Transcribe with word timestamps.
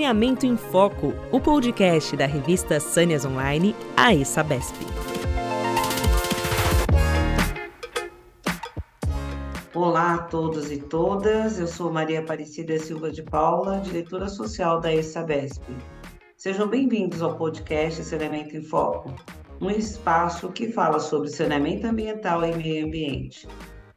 Saneamento 0.00 0.46
em 0.46 0.56
Foco, 0.56 1.12
o 1.30 1.38
podcast 1.38 2.16
da 2.16 2.24
revista 2.24 2.80
Sâneas 2.80 3.26
Online, 3.26 3.76
a 3.94 4.14
ESABESP. 4.14 4.78
Olá 9.74 10.14
a 10.14 10.18
todos 10.22 10.72
e 10.72 10.78
todas, 10.78 11.60
eu 11.60 11.66
sou 11.66 11.92
Maria 11.92 12.20
Aparecida 12.20 12.78
Silva 12.78 13.10
de 13.10 13.22
Paula, 13.22 13.78
diretora 13.80 14.26
social 14.30 14.80
da 14.80 14.90
ESABESP. 14.90 15.66
Sejam 16.34 16.66
bem-vindos 16.66 17.20
ao 17.20 17.36
podcast 17.36 18.02
Saneamento 18.02 18.56
em 18.56 18.62
Foco, 18.62 19.14
um 19.60 19.68
espaço 19.68 20.48
que 20.50 20.72
fala 20.72 20.98
sobre 20.98 21.28
saneamento 21.28 21.86
ambiental 21.86 22.42
e 22.42 22.56
meio 22.56 22.86
ambiente. 22.86 23.46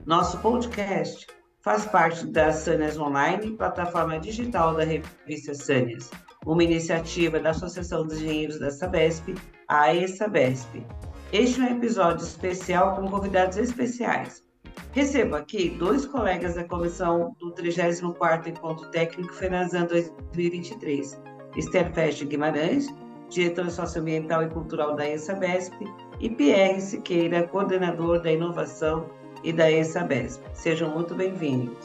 Nosso 0.06 0.38
podcast 0.40 1.26
faz 1.64 1.86
parte 1.86 2.28
da 2.28 2.52
Sânias 2.52 2.98
Online, 2.98 3.56
plataforma 3.56 4.20
digital 4.20 4.76
da 4.76 4.84
revista 4.84 5.54
Sânias, 5.54 6.12
uma 6.46 6.62
iniciativa 6.62 7.40
da 7.40 7.52
Associação 7.52 8.06
dos 8.06 8.18
Engenheiros 8.18 8.60
da 8.60 8.70
Sabesp, 8.70 9.34
a 9.70 9.94
ESABESP. 9.94 10.86
Este 11.32 11.62
é 11.62 11.64
um 11.64 11.78
episódio 11.78 12.26
especial 12.26 12.98
com 12.98 13.08
convidados 13.08 13.56
especiais. 13.56 14.44
Recebo 14.92 15.38
aqui 15.38 15.70
dois 15.70 16.06
colegas 16.06 16.56
da 16.56 16.66
comissão 16.66 17.34
do 17.40 17.54
34º 17.54 18.48
Encontro 18.48 18.92
Técnico 18.92 19.34
FENASAN 19.34 19.86
2023, 19.86 21.18
Esther 21.56 21.94
Feste 21.94 22.26
Guimarães, 22.26 22.94
diretora 23.30 23.70
socioambiental 23.70 24.44
e 24.44 24.50
cultural 24.50 24.96
da 24.98 25.10
ESABESP, 25.10 25.76
e 26.20 26.30
Pierre 26.30 26.82
Siqueira, 26.82 27.48
coordenador 27.48 28.22
da 28.22 28.34
inovação 28.34 29.23
e 29.44 29.52
da 29.52 29.70
ESABESP. 29.70 30.42
Sejam 30.54 30.90
muito 30.90 31.14
bem-vindos. 31.14 31.78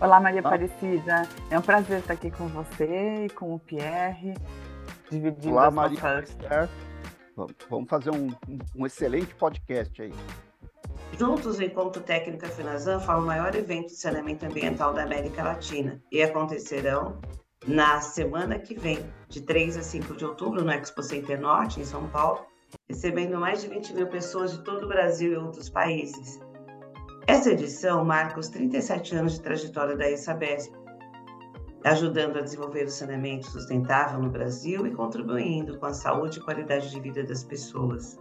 Olá, 0.00 0.20
Maria 0.20 0.40
Aparecida. 0.40 1.26
É 1.50 1.58
um 1.58 1.62
prazer 1.62 2.00
estar 2.00 2.12
aqui 2.12 2.30
com 2.30 2.46
você 2.48 3.24
e 3.24 3.30
com 3.30 3.54
o 3.54 3.58
Pierre, 3.58 4.34
dividindo 5.10 5.54
Olá, 5.54 5.70
Maria 5.70 6.00
nossas... 6.00 6.36
Vamos 7.68 7.88
fazer 7.88 8.10
um, 8.10 8.30
um, 8.76 8.86
excelente 8.86 9.34
podcast 9.34 10.02
aí. 10.02 10.12
Juntos, 11.18 11.58
o 11.58 11.62
Encontro 11.62 12.02
Técnico 12.02 12.46
Finazan 12.46 13.00
foi 13.00 13.14
o 13.14 13.22
maior 13.22 13.54
evento 13.54 13.86
de 13.86 13.96
saneamento 13.96 14.44
ambiental 14.46 14.92
da 14.92 15.02
América 15.02 15.42
Latina 15.42 16.00
e 16.12 16.22
acontecerão 16.22 17.18
na 17.66 18.00
semana 18.00 18.58
que 18.58 18.74
vem, 18.78 18.98
de 19.28 19.40
3 19.40 19.78
a 19.78 19.82
5 19.82 20.14
de 20.16 20.24
outubro, 20.24 20.62
no 20.62 20.70
Expo 20.70 21.02
Center 21.02 21.40
Norte, 21.40 21.80
em 21.80 21.84
São 21.84 22.06
Paulo, 22.08 22.44
recebendo 22.88 23.38
mais 23.38 23.62
de 23.62 23.68
20 23.68 23.94
mil 23.94 24.06
pessoas 24.06 24.52
de 24.52 24.62
todo 24.62 24.84
o 24.84 24.88
Brasil 24.88 25.32
e 25.32 25.36
outros 25.36 25.70
países. 25.70 26.40
Essa 27.26 27.52
edição 27.52 28.04
marca 28.04 28.38
os 28.38 28.48
37 28.48 29.16
anos 29.16 29.34
de 29.34 29.40
trajetória 29.40 29.96
da 29.96 30.10
ESABESP, 30.10 30.74
ajudando 31.82 32.38
a 32.38 32.42
desenvolver 32.42 32.84
o 32.84 32.90
saneamento 32.90 33.50
sustentável 33.50 34.20
no 34.20 34.28
Brasil 34.28 34.86
e 34.86 34.90
contribuindo 34.90 35.78
com 35.78 35.86
a 35.86 35.94
saúde 35.94 36.38
e 36.38 36.42
qualidade 36.42 36.90
de 36.90 37.00
vida 37.00 37.24
das 37.24 37.42
pessoas. 37.42 38.18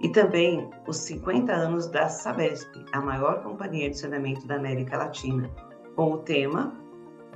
E 0.00 0.08
também 0.08 0.70
os 0.86 0.96
50 0.98 1.52
anos 1.52 1.88
da 1.88 2.08
Sabesp, 2.08 2.70
a 2.92 3.00
maior 3.02 3.42
companhia 3.42 3.90
de 3.90 3.98
saneamento 3.98 4.46
da 4.46 4.56
América 4.56 4.96
Latina, 4.96 5.50
com 5.94 6.12
o 6.12 6.18
tema 6.18 6.74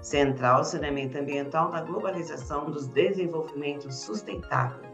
Central 0.01 0.65
Saneamento 0.65 1.19
Ambiental 1.19 1.71
na 1.71 1.83
Globalização 1.83 2.71
dos 2.71 2.87
Desenvolvimentos 2.89 3.97
Sustentável. 3.97 4.90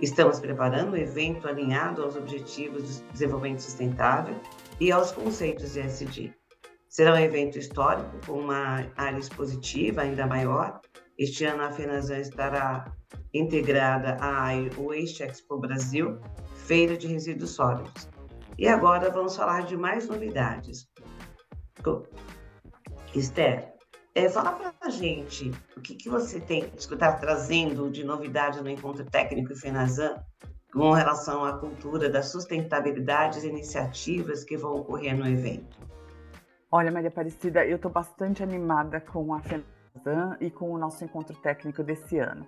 Estamos 0.00 0.38
preparando 0.38 0.92
um 0.92 0.96
evento 0.96 1.48
alinhado 1.48 2.04
aos 2.04 2.14
Objetivos 2.14 3.00
de 3.00 3.02
Desenvolvimento 3.12 3.62
Sustentável 3.62 4.40
e 4.78 4.92
aos 4.92 5.10
conceitos 5.10 5.72
de 5.72 5.80
SD. 5.80 6.32
Será 6.88 7.14
um 7.14 7.18
evento 7.18 7.58
histórico 7.58 8.16
com 8.24 8.38
uma 8.38 8.86
área 8.96 9.18
expositiva 9.18 10.02
ainda 10.02 10.24
maior. 10.24 10.80
Este 11.18 11.44
ano 11.46 11.64
a 11.64 11.72
FENASAN 11.72 12.20
estará 12.20 12.92
integrada 13.34 14.16
à 14.20 14.50
Waste 14.80 15.24
Expo 15.24 15.58
Brasil, 15.58 16.20
Feira 16.54 16.96
de 16.96 17.08
Resíduos 17.08 17.50
Sólidos. 17.50 18.08
E 18.56 18.68
agora 18.68 19.10
vamos 19.10 19.34
falar 19.34 19.64
de 19.64 19.76
mais 19.76 20.06
novidades. 20.06 20.88
Esther, 23.14 23.74
é, 24.14 24.28
fala 24.28 24.52
para 24.52 24.74
a 24.80 24.90
gente 24.90 25.52
o 25.76 25.80
que, 25.80 25.94
que 25.94 26.08
você 26.08 26.40
tem 26.40 26.70
está 26.76 27.12
trazendo 27.12 27.90
de 27.90 28.04
novidade 28.04 28.60
no 28.62 28.68
Encontro 28.68 29.04
Técnico 29.04 29.54
FENASAN 29.54 30.16
com 30.72 30.92
relação 30.92 31.44
à 31.44 31.58
cultura 31.58 32.08
da 32.08 32.22
sustentabilidade 32.22 33.40
e 33.40 33.48
iniciativas 33.48 34.44
que 34.44 34.56
vão 34.56 34.76
ocorrer 34.76 35.16
no 35.16 35.26
evento? 35.26 35.78
Olha, 36.70 36.92
Maria 36.92 37.08
Aparecida, 37.08 37.64
eu 37.64 37.76
estou 37.76 37.90
bastante 37.90 38.42
animada 38.42 39.00
com 39.00 39.32
a 39.32 39.40
FENASAN 39.40 40.36
e 40.40 40.50
com 40.50 40.70
o 40.70 40.78
nosso 40.78 41.04
encontro 41.04 41.34
técnico 41.36 41.82
desse 41.82 42.18
ano. 42.18 42.46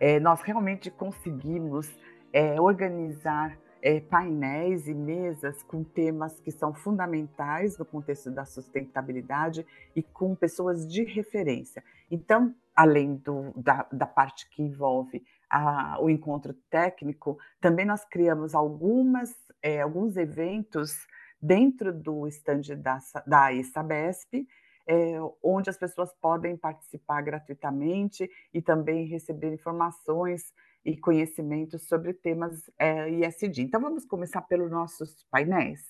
É, 0.00 0.18
nós 0.18 0.40
realmente 0.40 0.90
conseguimos 0.90 1.88
é, 2.32 2.60
organizar 2.60 3.56
é, 3.82 3.98
painéis 4.00 4.86
e 4.86 4.94
mesas 4.94 5.62
com 5.64 5.82
temas 5.82 6.38
que 6.40 6.52
são 6.52 6.72
fundamentais 6.72 7.76
no 7.76 7.84
contexto 7.84 8.30
da 8.30 8.44
sustentabilidade 8.44 9.66
e 9.94 10.02
com 10.02 10.36
pessoas 10.36 10.86
de 10.86 11.02
referência. 11.02 11.82
Então, 12.08 12.54
além 12.74 13.16
do, 13.16 13.52
da, 13.56 13.86
da 13.92 14.06
parte 14.06 14.48
que 14.50 14.62
envolve 14.62 15.22
a, 15.50 16.00
o 16.00 16.08
encontro 16.08 16.54
técnico, 16.70 17.36
também 17.60 17.84
nós 17.84 18.04
criamos 18.04 18.54
algumas, 18.54 19.34
é, 19.60 19.82
alguns 19.82 20.16
eventos 20.16 21.06
dentro 21.40 21.92
do 21.92 22.28
estande 22.28 22.76
da, 22.76 22.98
da 23.26 23.52
ISABESP, 23.52 24.46
é, 24.86 25.16
onde 25.42 25.70
as 25.70 25.76
pessoas 25.76 26.12
podem 26.20 26.56
participar 26.56 27.20
gratuitamente 27.22 28.30
e 28.54 28.62
também 28.62 29.06
receber 29.06 29.52
informações 29.52 30.52
e 30.84 30.96
conhecimentos 30.96 31.86
sobre 31.86 32.12
temas 32.12 32.70
é, 32.78 33.08
ISD. 33.10 33.62
Então, 33.62 33.80
vamos 33.80 34.04
começar 34.04 34.42
pelos 34.42 34.70
nossos 34.70 35.24
painéis. 35.30 35.80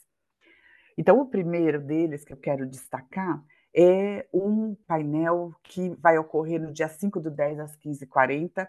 Então, 0.96 1.20
o 1.20 1.28
primeiro 1.28 1.80
deles 1.80 2.24
que 2.24 2.32
eu 2.32 2.36
quero 2.36 2.66
destacar 2.66 3.42
é 3.74 4.28
um 4.32 4.74
painel 4.86 5.54
que 5.62 5.90
vai 5.96 6.18
ocorrer 6.18 6.60
no 6.60 6.72
dia 6.72 6.88
5 6.88 7.20
do 7.20 7.30
10 7.30 7.60
às 7.60 7.76
15h40, 7.78 8.68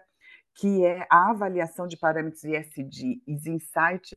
que 0.54 0.84
é 0.84 1.06
a 1.10 1.30
avaliação 1.30 1.86
de 1.86 1.96
parâmetros 1.96 2.44
ISD 2.44 3.22
e 3.26 3.32
insights 3.32 4.14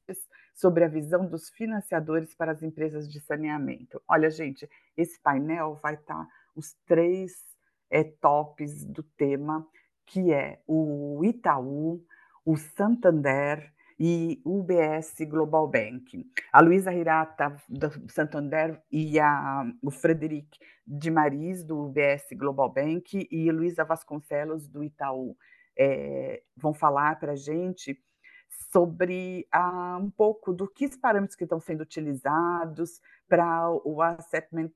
sobre 0.54 0.84
a 0.84 0.88
visão 0.88 1.28
dos 1.28 1.50
financiadores 1.50 2.34
para 2.34 2.52
as 2.52 2.64
empresas 2.64 3.10
de 3.10 3.20
saneamento. 3.20 4.02
Olha, 4.08 4.30
gente, 4.30 4.70
esse 4.96 5.20
painel 5.22 5.80
vai 5.82 5.96
estar 5.96 6.28
os 6.56 6.74
três 6.86 7.34
é, 7.90 8.04
tops 8.04 8.86
do 8.86 9.04
tema, 9.04 9.68
que 10.08 10.34
é 10.34 10.60
o 10.66 11.22
Itaú, 11.24 12.04
o 12.46 12.58
Santander 12.58 13.72
e 14.00 14.42
o 14.46 14.60
UBS 14.60 15.16
Global 15.28 15.68
Bank. 15.68 16.26
A 16.52 16.62
Luísa 16.62 16.94
Hirata, 16.94 17.56
do 17.68 17.92
Santander, 18.10 18.82
e 18.92 19.20
a, 19.20 19.66
o 19.82 19.92
Frederic 19.92 20.58
de 20.86 21.12
Maris, 21.12 21.64
do 21.64 21.86
UBS 21.86 22.28
Global 22.36 22.72
Bank, 22.72 23.28
e 23.30 23.52
Luísa 23.52 23.84
Vasconcelos, 23.84 24.68
do 24.68 24.84
Itaú 24.84 25.36
é, 25.78 26.42
vão 26.56 26.74
falar 26.74 27.20
para 27.20 27.34
a 27.34 27.36
gente 27.36 28.02
sobre 28.72 29.48
ah, 29.52 30.00
um 30.02 30.10
pouco 30.10 30.54
do 30.54 30.68
que 30.68 30.86
os 30.86 30.96
parâmetros 30.96 31.36
que 31.36 31.44
estão 31.44 31.60
sendo 31.60 31.82
utilizados 31.82 33.02
para 33.28 33.70
o 33.84 34.02
assessment 34.02 34.72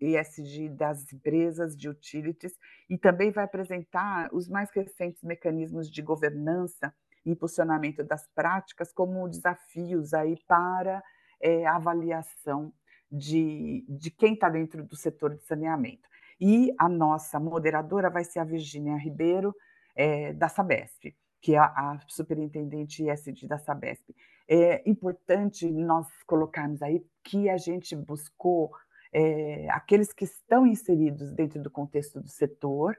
ESG 0.00 0.68
das 0.68 1.12
empresas 1.12 1.76
de 1.76 1.88
utilities 1.88 2.54
e 2.88 2.96
também 2.96 3.30
vai 3.30 3.44
apresentar 3.44 4.28
os 4.32 4.48
mais 4.48 4.70
recentes 4.70 5.22
mecanismos 5.22 5.90
de 5.90 6.02
governança 6.02 6.94
e 7.24 7.30
impulsionamento 7.30 8.02
das 8.04 8.26
práticas 8.34 8.92
como 8.92 9.28
desafios 9.28 10.14
aí 10.14 10.36
para 10.46 11.02
é, 11.40 11.66
avaliação 11.66 12.72
de, 13.10 13.84
de 13.88 14.10
quem 14.10 14.34
está 14.34 14.48
dentro 14.48 14.84
do 14.84 14.96
setor 14.96 15.34
de 15.34 15.44
saneamento. 15.44 16.08
E 16.40 16.74
a 16.78 16.88
nossa 16.88 17.38
moderadora 17.38 18.10
vai 18.10 18.24
ser 18.24 18.38
a 18.40 18.44
Virginia 18.44 18.96
Ribeiro, 18.96 19.54
é, 19.94 20.32
da 20.32 20.48
Sabesp, 20.48 21.14
que 21.40 21.54
é 21.54 21.58
a, 21.58 21.66
a 21.66 22.00
superintendente 22.08 23.04
ISD 23.04 23.46
da 23.46 23.58
Sabesp. 23.58 24.14
É 24.48 24.88
importante 24.88 25.70
nós 25.70 26.06
colocarmos 26.26 26.82
aí 26.82 27.04
que 27.22 27.48
a 27.48 27.56
gente 27.56 27.94
buscou 27.94 28.72
é, 29.12 29.68
aqueles 29.70 30.12
que 30.12 30.24
estão 30.24 30.66
inseridos 30.66 31.32
dentro 31.32 31.60
do 31.60 31.70
contexto 31.70 32.20
do 32.20 32.28
setor, 32.28 32.96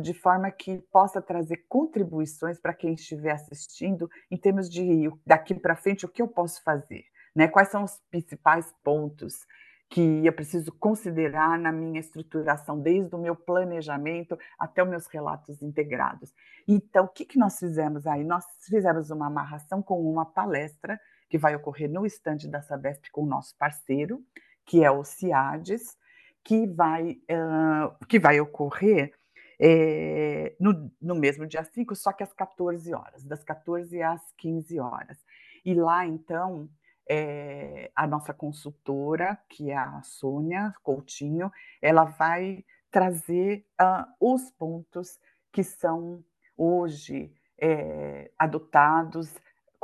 de 0.00 0.14
forma 0.14 0.48
que 0.48 0.78
possa 0.92 1.20
trazer 1.20 1.64
contribuições 1.68 2.60
para 2.60 2.72
quem 2.72 2.94
estiver 2.94 3.32
assistindo 3.32 4.08
em 4.30 4.36
termos 4.36 4.70
de 4.70 5.10
daqui 5.26 5.56
para 5.56 5.74
frente 5.74 6.06
o 6.06 6.08
que 6.08 6.22
eu 6.22 6.28
posso 6.28 6.62
fazer, 6.62 7.04
né? 7.34 7.48
Quais 7.48 7.68
são 7.68 7.82
os 7.82 8.00
principais 8.08 8.72
pontos 8.84 9.44
que 9.88 10.26
eu 10.26 10.32
preciso 10.32 10.72
considerar 10.72 11.58
na 11.58 11.70
minha 11.70 12.00
estruturação, 12.00 12.80
desde 12.80 13.14
o 13.14 13.18
meu 13.18 13.36
planejamento 13.36 14.36
até 14.58 14.82
os 14.82 14.88
meus 14.88 15.06
relatos 15.06 15.62
integrados. 15.62 16.32
Então, 16.66 17.04
o 17.04 17.08
que, 17.08 17.24
que 17.24 17.38
nós 17.38 17.58
fizemos 17.58 18.06
aí? 18.06 18.24
Nós 18.24 18.44
fizemos 18.68 19.10
uma 19.10 19.26
amarração 19.26 19.80
com 19.80 20.00
uma 20.10 20.26
palestra 20.26 21.00
que 21.28 21.38
vai 21.38 21.54
ocorrer 21.54 21.90
no 21.90 22.04
estande 22.04 22.48
da 22.48 22.60
Sabesp 22.62 23.10
com 23.10 23.22
o 23.22 23.26
nosso 23.26 23.56
parceiro, 23.56 24.20
que 24.66 24.84
é 24.84 24.90
o 24.90 25.04
CIADES, 25.04 25.96
que 26.44 26.66
vai, 26.66 27.18
uh, 27.30 28.06
que 28.06 28.18
vai 28.18 28.40
ocorrer 28.40 29.12
é, 29.58 30.54
no, 30.60 30.92
no 31.00 31.14
mesmo 31.14 31.46
dia 31.46 31.64
5, 31.64 31.94
só 31.96 32.12
que 32.12 32.22
às 32.22 32.32
14 32.32 32.92
horas, 32.92 33.24
das 33.24 33.42
14 33.42 34.02
às 34.02 34.32
15 34.36 34.78
horas. 34.78 35.24
E 35.64 35.74
lá, 35.74 36.06
então, 36.06 36.68
é, 37.08 37.90
a 37.94 38.06
nossa 38.06 38.34
consultora, 38.34 39.38
que 39.48 39.70
é 39.70 39.76
a 39.76 40.02
Sônia 40.02 40.74
Coutinho, 40.82 41.50
ela 41.80 42.04
vai 42.04 42.64
trazer 42.90 43.64
uh, 43.80 44.06
os 44.20 44.50
pontos 44.50 45.18
que 45.52 45.62
são 45.62 46.22
hoje 46.56 47.32
é, 47.58 48.30
adotados, 48.38 49.34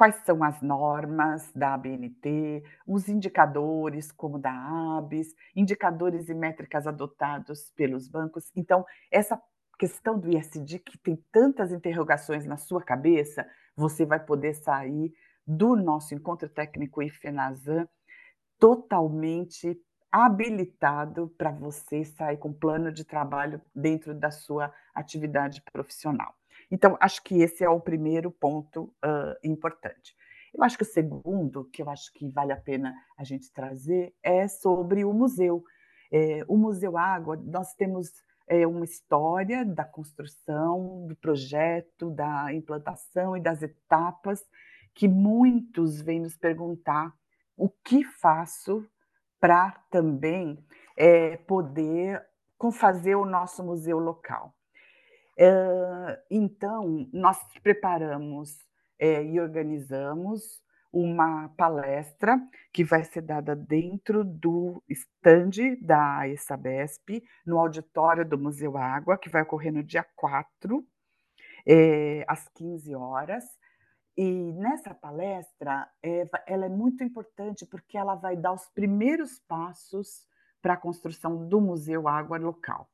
quais 0.02 0.16
são 0.24 0.42
as 0.42 0.60
normas 0.60 1.52
da 1.54 1.74
ABNT, 1.74 2.64
os 2.84 3.08
indicadores, 3.08 4.10
como 4.10 4.36
da 4.36 4.50
ABS, 4.98 5.32
indicadores 5.54 6.28
e 6.28 6.34
métricas 6.34 6.88
adotados 6.88 7.70
pelos 7.76 8.08
bancos. 8.08 8.50
Então, 8.56 8.84
essa 9.12 9.40
questão 9.78 10.18
do 10.18 10.28
ISD, 10.28 10.80
que 10.80 10.98
tem 10.98 11.24
tantas 11.30 11.70
interrogações 11.70 12.44
na 12.44 12.56
sua 12.56 12.82
cabeça, 12.82 13.46
você 13.76 14.04
vai 14.04 14.18
poder 14.18 14.54
sair 14.54 15.14
do 15.46 15.76
nosso 15.76 16.16
encontro 16.16 16.48
técnico 16.48 17.00
IFENAZAN 17.00 17.86
totalmente 18.58 19.80
habilitado 20.10 21.32
para 21.38 21.52
você 21.52 22.04
sair 22.04 22.38
com 22.38 22.52
plano 22.52 22.92
de 22.92 23.04
trabalho 23.04 23.62
dentro 23.72 24.12
da 24.12 24.32
sua 24.32 24.74
atividade 24.96 25.62
profissional. 25.72 26.34
Então, 26.72 26.96
acho 26.98 27.22
que 27.22 27.42
esse 27.42 27.62
é 27.62 27.68
o 27.68 27.78
primeiro 27.78 28.30
ponto 28.30 28.84
uh, 29.04 29.36
importante. 29.44 30.16
Eu 30.54 30.64
acho 30.64 30.78
que 30.78 30.84
o 30.84 30.86
segundo, 30.86 31.66
que 31.66 31.82
eu 31.82 31.90
acho 31.90 32.10
que 32.14 32.26
vale 32.30 32.50
a 32.50 32.56
pena 32.56 32.94
a 33.18 33.22
gente 33.24 33.52
trazer, 33.52 34.14
é 34.22 34.48
sobre 34.48 35.04
o 35.04 35.12
museu. 35.12 35.62
É, 36.10 36.42
o 36.48 36.56
Museu 36.56 36.96
Água, 36.96 37.36
nós 37.36 37.74
temos 37.74 38.10
é, 38.48 38.66
uma 38.66 38.86
história 38.86 39.66
da 39.66 39.84
construção, 39.84 41.06
do 41.06 41.14
projeto, 41.16 42.10
da 42.10 42.52
implantação 42.54 43.36
e 43.36 43.40
das 43.40 43.62
etapas 43.62 44.42
que 44.94 45.06
muitos 45.06 46.00
vêm 46.00 46.20
nos 46.20 46.38
perguntar 46.38 47.14
o 47.54 47.68
que 47.68 48.02
faço 48.02 48.86
para 49.38 49.72
também 49.90 50.58
é, 50.96 51.36
poder 51.36 52.24
fazer 52.72 53.14
o 53.16 53.26
nosso 53.26 53.62
museu 53.62 53.98
local. 53.98 54.54
Então, 56.30 57.08
nós 57.12 57.38
preparamos 57.62 58.58
é, 58.98 59.24
e 59.24 59.40
organizamos 59.40 60.62
uma 60.92 61.48
palestra 61.56 62.38
que 62.72 62.84
vai 62.84 63.02
ser 63.02 63.22
dada 63.22 63.56
dentro 63.56 64.22
do 64.22 64.82
estande 64.88 65.74
da 65.76 66.28
ESABESP, 66.28 67.24
no 67.46 67.58
auditório 67.58 68.28
do 68.28 68.38
Museu 68.38 68.76
Água, 68.76 69.16
que 69.16 69.30
vai 69.30 69.42
ocorrer 69.42 69.72
no 69.72 69.82
dia 69.82 70.04
4, 70.14 70.86
é, 71.66 72.24
às 72.28 72.46
15 72.48 72.94
horas. 72.94 73.44
E 74.14 74.52
nessa 74.52 74.94
palestra, 74.94 75.88
é, 76.02 76.28
ela 76.46 76.66
é 76.66 76.68
muito 76.68 77.02
importante 77.02 77.64
porque 77.64 77.96
ela 77.96 78.14
vai 78.14 78.36
dar 78.36 78.52
os 78.52 78.68
primeiros 78.68 79.38
passos 79.48 80.26
para 80.60 80.74
a 80.74 80.76
construção 80.76 81.48
do 81.48 81.60
Museu 81.60 82.06
Água 82.06 82.36
local. 82.36 82.88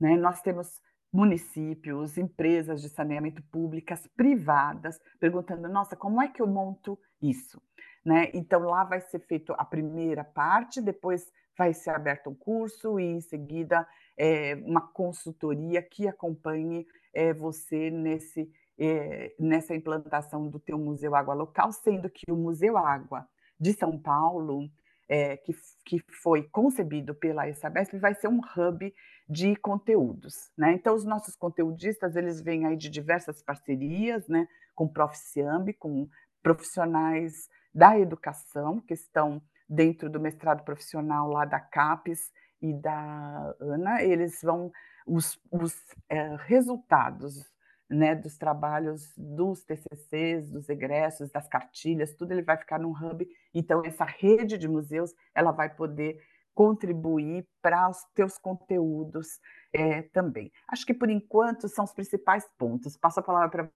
Né? 0.00 0.16
Nós 0.16 0.42
temos 0.42 0.80
municípios, 1.16 2.18
empresas 2.18 2.82
de 2.82 2.90
saneamento 2.90 3.42
públicas, 3.44 4.06
privadas, 4.14 5.00
perguntando: 5.18 5.66
nossa, 5.66 5.96
como 5.96 6.20
é 6.20 6.28
que 6.28 6.42
eu 6.42 6.46
monto 6.46 6.98
isso? 7.22 7.60
Né? 8.04 8.30
Então, 8.34 8.60
lá 8.60 8.84
vai 8.84 9.00
ser 9.00 9.20
feita 9.20 9.54
a 9.54 9.64
primeira 9.64 10.22
parte, 10.22 10.80
depois 10.80 11.32
vai 11.56 11.72
ser 11.72 11.90
aberto 11.90 12.28
um 12.28 12.34
curso 12.34 13.00
e, 13.00 13.04
em 13.04 13.20
seguida, 13.20 13.88
é, 14.16 14.54
uma 14.56 14.82
consultoria 14.92 15.82
que 15.82 16.06
acompanhe 16.06 16.86
é, 17.14 17.32
você 17.32 17.90
nesse, 17.90 18.48
é, 18.78 19.34
nessa 19.40 19.74
implantação 19.74 20.48
do 20.48 20.60
teu 20.60 20.78
Museu 20.78 21.16
Água 21.16 21.32
local, 21.32 21.72
sendo 21.72 22.10
que 22.10 22.30
o 22.30 22.36
Museu 22.36 22.76
Água 22.76 23.26
de 23.58 23.72
São 23.72 23.98
Paulo, 23.98 24.68
é, 25.08 25.36
que, 25.36 25.52
que 25.84 26.02
foi 26.22 26.42
concebido 26.44 27.14
pela 27.14 27.48
ESABESP, 27.48 27.98
vai 27.98 28.14
ser 28.14 28.28
um 28.28 28.40
hub 28.56 28.92
de 29.28 29.56
conteúdos, 29.56 30.34
né? 30.56 30.72
Então, 30.72 30.94
os 30.94 31.04
nossos 31.04 31.34
conteudistas, 31.36 32.16
eles 32.16 32.40
vêm 32.40 32.66
aí 32.66 32.76
de 32.76 32.88
diversas 32.88 33.42
parcerias, 33.42 34.26
né? 34.28 34.46
Com 34.74 34.88
Proficiamb, 34.88 35.72
com 35.74 36.08
profissionais 36.42 37.48
da 37.74 37.98
educação, 37.98 38.80
que 38.80 38.94
estão 38.94 39.42
dentro 39.68 40.08
do 40.08 40.20
mestrado 40.20 40.64
profissional 40.64 41.28
lá 41.28 41.44
da 41.44 41.58
CAPES 41.58 42.30
e 42.62 42.72
da 42.72 43.54
ANA, 43.60 44.02
eles 44.02 44.40
vão, 44.42 44.70
os, 45.06 45.38
os 45.50 45.74
é, 46.08 46.36
resultados 46.46 47.50
né, 47.88 48.14
dos 48.14 48.36
trabalhos 48.36 49.12
dos 49.16 49.64
TCCs, 49.64 50.50
dos 50.50 50.68
egressos, 50.68 51.30
das 51.30 51.48
cartilhas, 51.48 52.14
tudo 52.14 52.32
ele 52.32 52.42
vai 52.42 52.56
ficar 52.56 52.78
num 52.78 52.90
hub. 52.90 53.26
Então, 53.54 53.84
essa 53.84 54.04
rede 54.04 54.58
de 54.58 54.68
museus, 54.68 55.14
ela 55.34 55.52
vai 55.52 55.74
poder 55.74 56.20
contribuir 56.54 57.46
para 57.60 57.88
os 57.88 57.98
teus 58.14 58.38
conteúdos 58.38 59.38
é, 59.72 60.02
também. 60.02 60.50
Acho 60.68 60.86
que 60.86 60.94
por 60.94 61.10
enquanto 61.10 61.68
são 61.68 61.84
os 61.84 61.92
principais 61.92 62.48
pontos. 62.58 62.96
Passo 62.96 63.20
a 63.20 63.22
palavra 63.22 63.50
para 63.50 63.70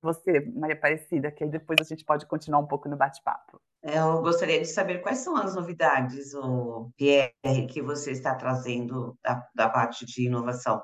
você, 0.00 0.40
Maria 0.54 0.76
Aparecida, 0.76 1.30
que 1.30 1.44
aí 1.44 1.50
depois 1.50 1.80
a 1.80 1.84
gente 1.84 2.04
pode 2.04 2.26
continuar 2.26 2.60
um 2.60 2.66
pouco 2.66 2.88
no 2.88 2.96
bate-papo. 2.96 3.60
Eu 3.82 4.22
gostaria 4.22 4.60
de 4.60 4.66
saber 4.66 5.00
quais 5.00 5.18
são 5.18 5.36
as 5.36 5.54
novidades, 5.54 6.34
o 6.34 6.90
Pierre, 6.96 7.66
que 7.68 7.82
você 7.82 8.12
está 8.12 8.34
trazendo 8.34 9.18
da, 9.22 9.46
da 9.54 9.68
parte 9.68 10.06
de 10.06 10.26
inovação. 10.26 10.82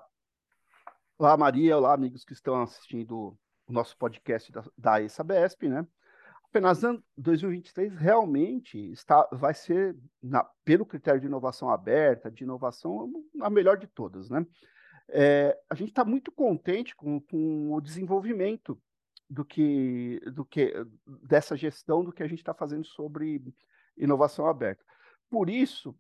Olá, 1.19 1.35
Maria. 1.35 1.79
Olá, 1.79 1.95
amigos 1.95 2.27
que 2.27 2.35
estão 2.35 2.61
assistindo 2.61 3.39
o 3.67 3.73
nosso 3.73 3.97
podcast 3.97 4.53
da, 4.53 4.63
da 4.77 5.01
ESABESP, 5.01 5.67
né? 5.67 5.87
Penazan 6.53 7.03
2023 7.17 7.97
realmente 7.97 8.79
está, 8.93 9.27
vai 9.33 9.55
ser, 9.55 9.97
na, 10.23 10.45
pelo 10.63 10.85
critério 10.85 11.19
de 11.19 11.27
inovação 11.27 11.71
aberta, 11.71 12.31
de 12.31 12.45
inovação, 12.45 13.11
a 13.41 13.49
melhor 13.49 13.79
de 13.79 13.87
todas. 13.87 14.29
Né? 14.29 14.47
É, 15.09 15.59
a 15.71 15.75
gente 15.75 15.89
está 15.89 16.05
muito 16.05 16.31
contente 16.31 16.95
com, 16.95 17.19
com, 17.19 17.73
o 17.73 17.81
desenvolvimento 17.81 18.79
do 19.29 19.43
que, 19.43 20.21
do 20.35 20.45
que 20.45 20.75
dessa 21.23 21.57
gestão 21.57 22.05
do 22.05 22.13
que 22.13 22.23
a 22.23 22.29
gente 22.29 22.41
está 22.41 22.53
fazendo 22.53 22.85
sobre 22.85 23.43
inovação 23.97 24.47
aberta. 24.47 24.85
Por 25.31 25.49
isso, 25.49 25.97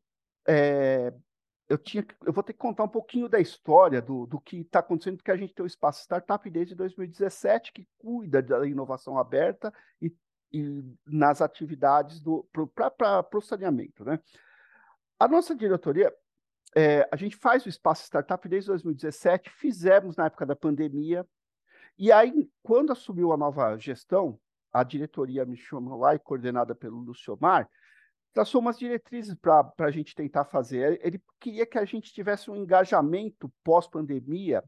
é, 0.47 1.11
eu, 1.69 1.79
tinha, 1.79 2.07
eu 2.25 2.33
vou 2.33 2.43
ter 2.43 2.53
que 2.53 2.59
contar 2.59 2.85
um 2.85 2.89
pouquinho 2.89 3.29
da 3.29 3.41
história 3.41 4.01
do, 4.01 4.27
do 4.27 4.41
que 4.41 4.59
está 4.59 4.79
acontecendo, 4.79 5.17
porque 5.17 5.31
a 5.31 5.37
gente 5.37 5.55
tem 5.55 5.65
o 5.65 5.67
Espaço 5.67 6.03
Startup 6.03 6.49
desde 6.51 6.75
2017, 6.75 7.73
que 7.73 7.89
cuida 7.99 8.43
da 8.43 8.67
inovação 8.67 9.19
aberta 9.19 9.73
e 10.01 10.11
e 10.53 10.83
nas 11.07 11.43
atividades 11.43 12.23
para 12.75 13.39
o 13.39 13.41
saneamento. 13.41 14.05
Né? 14.05 14.19
A 15.19 15.29
nossa 15.29 15.55
diretoria, 15.55 16.13
é, 16.75 17.09
a 17.13 17.17
gente 17.17 17.37
faz 17.37 17.65
o 17.67 17.69
Espaço 17.69 18.05
Startup 18.05 18.49
desde 18.49 18.69
2017, 18.69 19.51
fizemos 19.51 20.17
na 20.17 20.27
época 20.27 20.47
da 20.47 20.57
pandemia, 20.57 21.27
e 21.99 22.13
aí, 22.13 22.51
quando 22.63 22.93
assumiu 22.93 23.33
a 23.33 23.37
nova 23.39 23.77
gestão, 23.79 24.39
a 24.71 24.85
diretoria 24.85 25.47
me 25.47 25.57
chamou 25.57 25.99
lá, 25.99 26.15
e 26.15 26.19
coordenada 26.19 26.75
pelo 26.75 26.99
Luciomar, 26.99 27.69
traçou 28.37 28.61
umas 28.61 28.79
diretrizes 28.79 29.35
para 29.35 29.73
a 29.79 29.91
gente 29.91 30.15
tentar 30.15 30.45
fazer. 30.45 31.01
Ele 31.03 31.19
queria 31.41 31.65
que 31.65 31.79
a 31.79 31.87
gente 31.87 32.13
tivesse 32.13 32.51
um 32.51 32.57
engajamento 32.57 33.51
pós-pandemia 33.65 34.63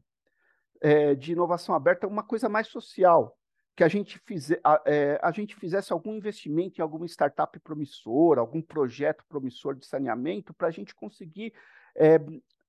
é, 0.81 1.13
de 1.13 1.33
inovação 1.33 1.75
aberta, 1.75 2.07
uma 2.07 2.23
coisa 2.23 2.49
mais 2.49 2.67
social 2.67 3.37
que 3.75 3.83
a 3.83 3.87
gente, 3.87 4.17
fizer, 4.25 4.59
a, 4.63 4.81
é, 4.87 5.19
a 5.21 5.31
gente 5.31 5.55
fizesse 5.55 5.93
algum 5.93 6.15
investimento 6.15 6.79
em 6.79 6.81
alguma 6.81 7.05
startup 7.05 7.59
promissora, 7.59 8.41
algum 8.41 8.59
projeto 8.59 9.23
promissor 9.29 9.75
de 9.75 9.85
saneamento, 9.85 10.51
para 10.51 10.69
a 10.69 10.71
gente 10.71 10.95
conseguir 10.95 11.53
é, 11.95 12.19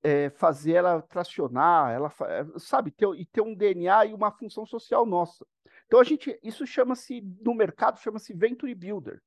é, 0.02 0.28
fazer 0.28 0.74
ela 0.74 1.00
tracionar, 1.00 1.92
ela, 1.92 2.12
sabe, 2.58 2.90
ter, 2.90 3.08
e 3.16 3.24
ter 3.24 3.40
um 3.40 3.54
DNA 3.54 4.04
e 4.04 4.12
uma 4.12 4.30
função 4.30 4.66
social 4.66 5.06
nossa. 5.06 5.46
Então 5.86 5.98
a 5.98 6.04
gente, 6.04 6.38
isso 6.42 6.66
chama-se, 6.66 7.22
no 7.40 7.54
mercado, 7.54 7.98
chama-se 7.98 8.34
Venture 8.34 8.74
Builder. 8.74 9.22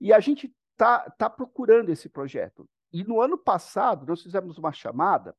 E 0.00 0.12
a 0.12 0.20
gente 0.20 0.54
está 0.78 1.10
tá 1.10 1.28
procurando 1.28 1.90
esse 1.90 2.08
projeto. 2.08 2.68
E 2.92 3.02
no 3.02 3.20
ano 3.20 3.36
passado, 3.36 4.06
nós 4.06 4.22
fizemos 4.22 4.56
uma 4.56 4.72
chamada, 4.72 5.36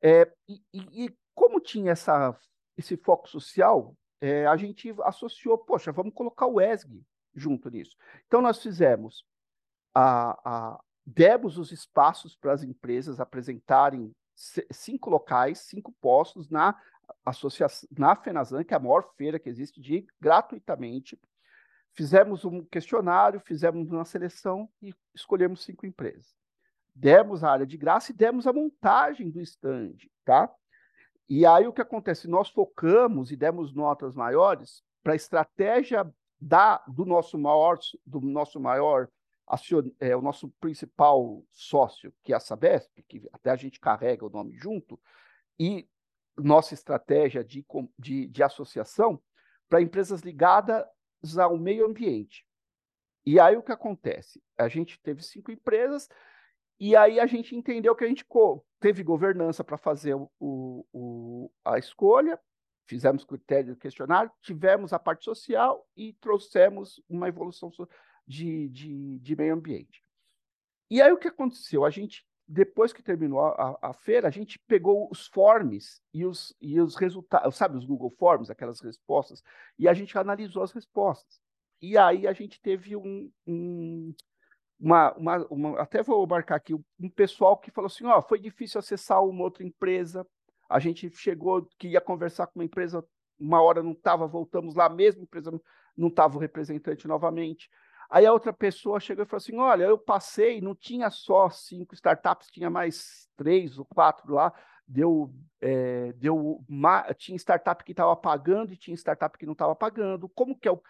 é, 0.00 0.32
e, 0.48 0.62
e, 0.72 1.16
como 1.34 1.60
tinha 1.60 1.90
essa, 1.92 2.38
esse 2.76 2.96
foco 2.96 3.28
social, 3.28 3.94
é, 4.20 4.46
a 4.46 4.56
gente 4.56 4.94
associou, 5.02 5.58
poxa, 5.58 5.90
vamos 5.90 6.14
colocar 6.14 6.46
o 6.46 6.60
ESG 6.60 7.04
junto 7.34 7.68
nisso. 7.68 7.96
Então, 8.26 8.40
nós 8.40 8.62
fizemos, 8.62 9.24
a, 9.92 10.38
a, 10.44 10.80
demos 11.04 11.58
os 11.58 11.72
espaços 11.72 12.36
para 12.36 12.52
as 12.52 12.62
empresas 12.62 13.18
apresentarem 13.20 14.14
cinco 14.70 15.10
locais, 15.10 15.58
cinco 15.58 15.92
postos 16.00 16.48
na 16.48 16.80
associação, 17.24 17.88
na 17.98 18.14
FENASAN, 18.14 18.62
que 18.62 18.72
é 18.72 18.76
a 18.76 18.80
maior 18.80 19.12
feira 19.16 19.38
que 19.38 19.48
existe, 19.48 19.80
de 19.80 20.06
gratuitamente. 20.20 21.18
Fizemos 21.92 22.44
um 22.44 22.64
questionário, 22.64 23.40
fizemos 23.40 23.90
uma 23.90 24.04
seleção 24.04 24.68
e 24.80 24.94
escolhemos 25.14 25.64
cinco 25.64 25.86
empresas. 25.86 26.36
Demos 26.94 27.42
a 27.42 27.50
área 27.50 27.66
de 27.66 27.76
graça 27.76 28.12
e 28.12 28.14
demos 28.14 28.46
a 28.46 28.52
montagem 28.52 29.30
do 29.30 29.40
stand, 29.40 29.96
tá? 30.24 30.52
E 31.28 31.44
aí 31.44 31.66
o 31.66 31.72
que 31.72 31.82
acontece? 31.82 32.26
Nós 32.26 32.48
focamos 32.48 33.30
e 33.30 33.36
demos 33.36 33.74
notas 33.74 34.14
maiores 34.14 34.82
para 35.02 35.12
a 35.12 35.16
estratégia 35.16 36.10
da, 36.40 36.82
do 36.86 37.04
nosso 37.04 37.36
maior, 37.36 37.78
do 38.06 38.20
nosso 38.20 38.58
maior 38.58 39.08
acion, 39.46 39.90
é, 39.98 40.16
o 40.16 40.22
nosso 40.22 40.48
principal 40.60 41.42
sócio, 41.50 42.12
que 42.22 42.32
é 42.32 42.36
a 42.36 42.40
Sabesp, 42.40 43.02
que 43.08 43.28
até 43.32 43.50
a 43.50 43.56
gente 43.56 43.80
carrega 43.80 44.24
o 44.24 44.30
nome 44.30 44.56
junto, 44.56 44.98
e 45.58 45.88
nossa 46.36 46.74
estratégia 46.74 47.42
de, 47.42 47.64
de, 47.98 48.28
de 48.28 48.42
associação 48.42 49.20
para 49.68 49.82
empresas 49.82 50.20
ligadas 50.20 50.84
ao 51.38 51.56
meio 51.56 51.86
ambiente. 51.86 52.46
E 53.26 53.38
aí 53.38 53.56
o 53.56 53.62
que 53.62 53.72
acontece? 53.72 54.42
A 54.56 54.68
gente 54.68 54.98
teve 55.00 55.22
cinco 55.22 55.50
empresas 55.50 56.08
e 56.80 56.94
aí 56.94 57.18
a 57.18 57.26
gente 57.26 57.54
entendeu 57.56 57.94
que 57.94 58.04
a 58.04 58.08
gente 58.08 58.24
teve 58.80 59.02
governança 59.02 59.64
para 59.64 59.76
fazer 59.76 60.14
o, 60.14 60.30
o, 60.92 61.50
a 61.64 61.78
escolha, 61.78 62.40
fizemos 62.86 63.24
critério 63.24 63.74
do 63.74 63.78
questionário, 63.78 64.30
tivemos 64.40 64.92
a 64.92 64.98
parte 64.98 65.24
social 65.24 65.86
e 65.96 66.12
trouxemos 66.14 67.02
uma 67.08 67.28
evolução 67.28 67.70
de, 68.26 68.68
de, 68.68 69.18
de 69.18 69.36
meio 69.36 69.54
ambiente. 69.54 70.02
E 70.90 71.02
aí 71.02 71.12
o 71.12 71.18
que 71.18 71.28
aconteceu? 71.28 71.84
A 71.84 71.90
gente, 71.90 72.26
depois 72.48 72.94
que 72.94 73.02
terminou 73.02 73.40
a, 73.40 73.78
a 73.82 73.92
feira, 73.92 74.26
a 74.26 74.30
gente 74.30 74.58
pegou 74.60 75.06
os 75.10 75.26
forms 75.26 76.00
e 76.14 76.24
os, 76.24 76.56
e 76.60 76.80
os 76.80 76.96
resultados, 76.96 77.54
sabe, 77.54 77.76
os 77.76 77.84
Google 77.84 78.10
Forms, 78.18 78.50
aquelas 78.50 78.80
respostas, 78.80 79.42
e 79.78 79.86
a 79.86 79.92
gente 79.92 80.16
analisou 80.16 80.62
as 80.62 80.72
respostas. 80.72 81.40
E 81.80 81.98
aí 81.98 82.26
a 82.26 82.32
gente 82.32 82.60
teve 82.60 82.96
um, 82.96 83.30
um 83.46 84.14
uma, 84.80 85.12
uma, 85.14 85.46
uma, 85.48 85.80
até 85.80 86.02
vou 86.02 86.26
marcar 86.26 86.56
aqui, 86.56 86.72
um 86.72 87.10
pessoal 87.10 87.58
que 87.58 87.70
falou 87.70 87.86
assim, 87.86 88.06
ó, 88.06 88.22
foi 88.22 88.38
difícil 88.38 88.78
acessar 88.78 89.22
uma 89.24 89.42
outra 89.42 89.64
empresa, 89.64 90.26
a 90.68 90.78
gente 90.78 91.10
chegou, 91.10 91.68
que 91.78 91.88
ia 91.88 92.00
conversar 92.00 92.46
com 92.46 92.60
uma 92.60 92.64
empresa, 92.64 93.04
uma 93.38 93.60
hora 93.60 93.82
não 93.82 93.92
estava, 93.92 94.26
voltamos 94.26 94.74
lá, 94.74 94.86
a 94.86 94.90
mesma 94.90 95.22
empresa 95.22 95.50
não 95.96 96.08
estava 96.08 96.36
o 96.36 96.40
representante 96.40 97.08
novamente. 97.08 97.68
Aí 98.10 98.24
a 98.24 98.32
outra 98.32 98.52
pessoa 98.52 98.98
chegou 98.98 99.24
e 99.24 99.26
falou 99.26 99.38
assim, 99.38 99.58
olha, 99.58 99.84
eu 99.84 99.98
passei, 99.98 100.60
não 100.60 100.74
tinha 100.74 101.10
só 101.10 101.50
cinco 101.50 101.94
startups, 101.94 102.48
tinha 102.50 102.70
mais 102.70 103.28
três 103.36 103.78
ou 103.78 103.84
quatro 103.84 104.32
lá, 104.32 104.52
deu, 104.86 105.30
é, 105.60 106.12
deu 106.14 106.64
tinha 107.18 107.36
startup 107.36 107.84
que 107.84 107.92
estava 107.92 108.16
pagando 108.16 108.72
e 108.72 108.76
tinha 108.76 108.96
startup 108.96 109.36
que 109.36 109.44
não 109.44 109.52
estava 109.52 109.76
pagando. 109.76 110.28
Como 110.30 110.58
que 110.58 110.66
é 110.66 110.72
o, 110.72 110.80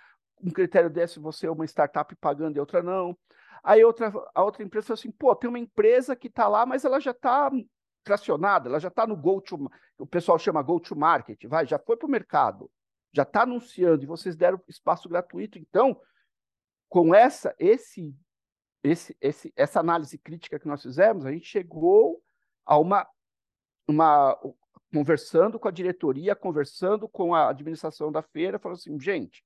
um 0.42 0.50
critério 0.50 0.88
desse 0.88 1.18
você 1.18 1.48
é 1.48 1.50
uma 1.50 1.64
startup 1.64 2.14
pagando 2.16 2.56
e 2.56 2.60
outra 2.60 2.82
não? 2.82 3.18
Aí 3.64 3.84
outra, 3.84 4.12
a 4.32 4.44
outra 4.44 4.62
empresa 4.62 4.86
falou 4.86 4.98
assim: 4.98 5.10
pô, 5.10 5.34
tem 5.34 5.48
uma 5.48 5.58
empresa 5.58 6.14
que 6.14 6.28
está 6.28 6.46
lá, 6.46 6.64
mas 6.64 6.84
ela 6.84 7.00
já 7.00 7.10
está 7.10 7.50
tracionada, 8.04 8.68
ela 8.68 8.78
já 8.78 8.88
está 8.88 9.06
no 9.06 9.16
go 9.16 9.40
to, 9.40 9.70
o 9.98 10.06
pessoal 10.06 10.38
chama 10.38 10.62
go 10.62 10.78
to 10.78 10.96
market, 10.96 11.44
vai, 11.46 11.66
já 11.66 11.78
foi 11.78 11.96
para 11.96 12.06
o 12.06 12.10
mercado, 12.10 12.70
já 13.12 13.24
está 13.24 13.42
anunciando 13.42 14.02
e 14.02 14.06
vocês 14.06 14.36
deram 14.36 14.60
espaço 14.68 15.08
gratuito. 15.08 15.58
Então, 15.58 16.00
com 16.88 17.14
essa, 17.14 17.54
esse, 17.58 18.14
esse, 18.82 19.16
esse, 19.20 19.52
essa 19.56 19.80
análise 19.80 20.16
crítica 20.18 20.58
que 20.58 20.68
nós 20.68 20.82
fizemos, 20.82 21.26
a 21.26 21.32
gente 21.32 21.46
chegou 21.46 22.22
a 22.64 22.78
uma, 22.78 23.06
uma 23.86 24.38
conversando 24.92 25.58
com 25.58 25.68
a 25.68 25.72
diretoria, 25.72 26.34
conversando 26.34 27.08
com 27.08 27.34
a 27.34 27.50
administração 27.50 28.10
da 28.10 28.22
feira, 28.22 28.58
falando 28.58 28.78
assim, 28.78 28.98
gente, 28.98 29.44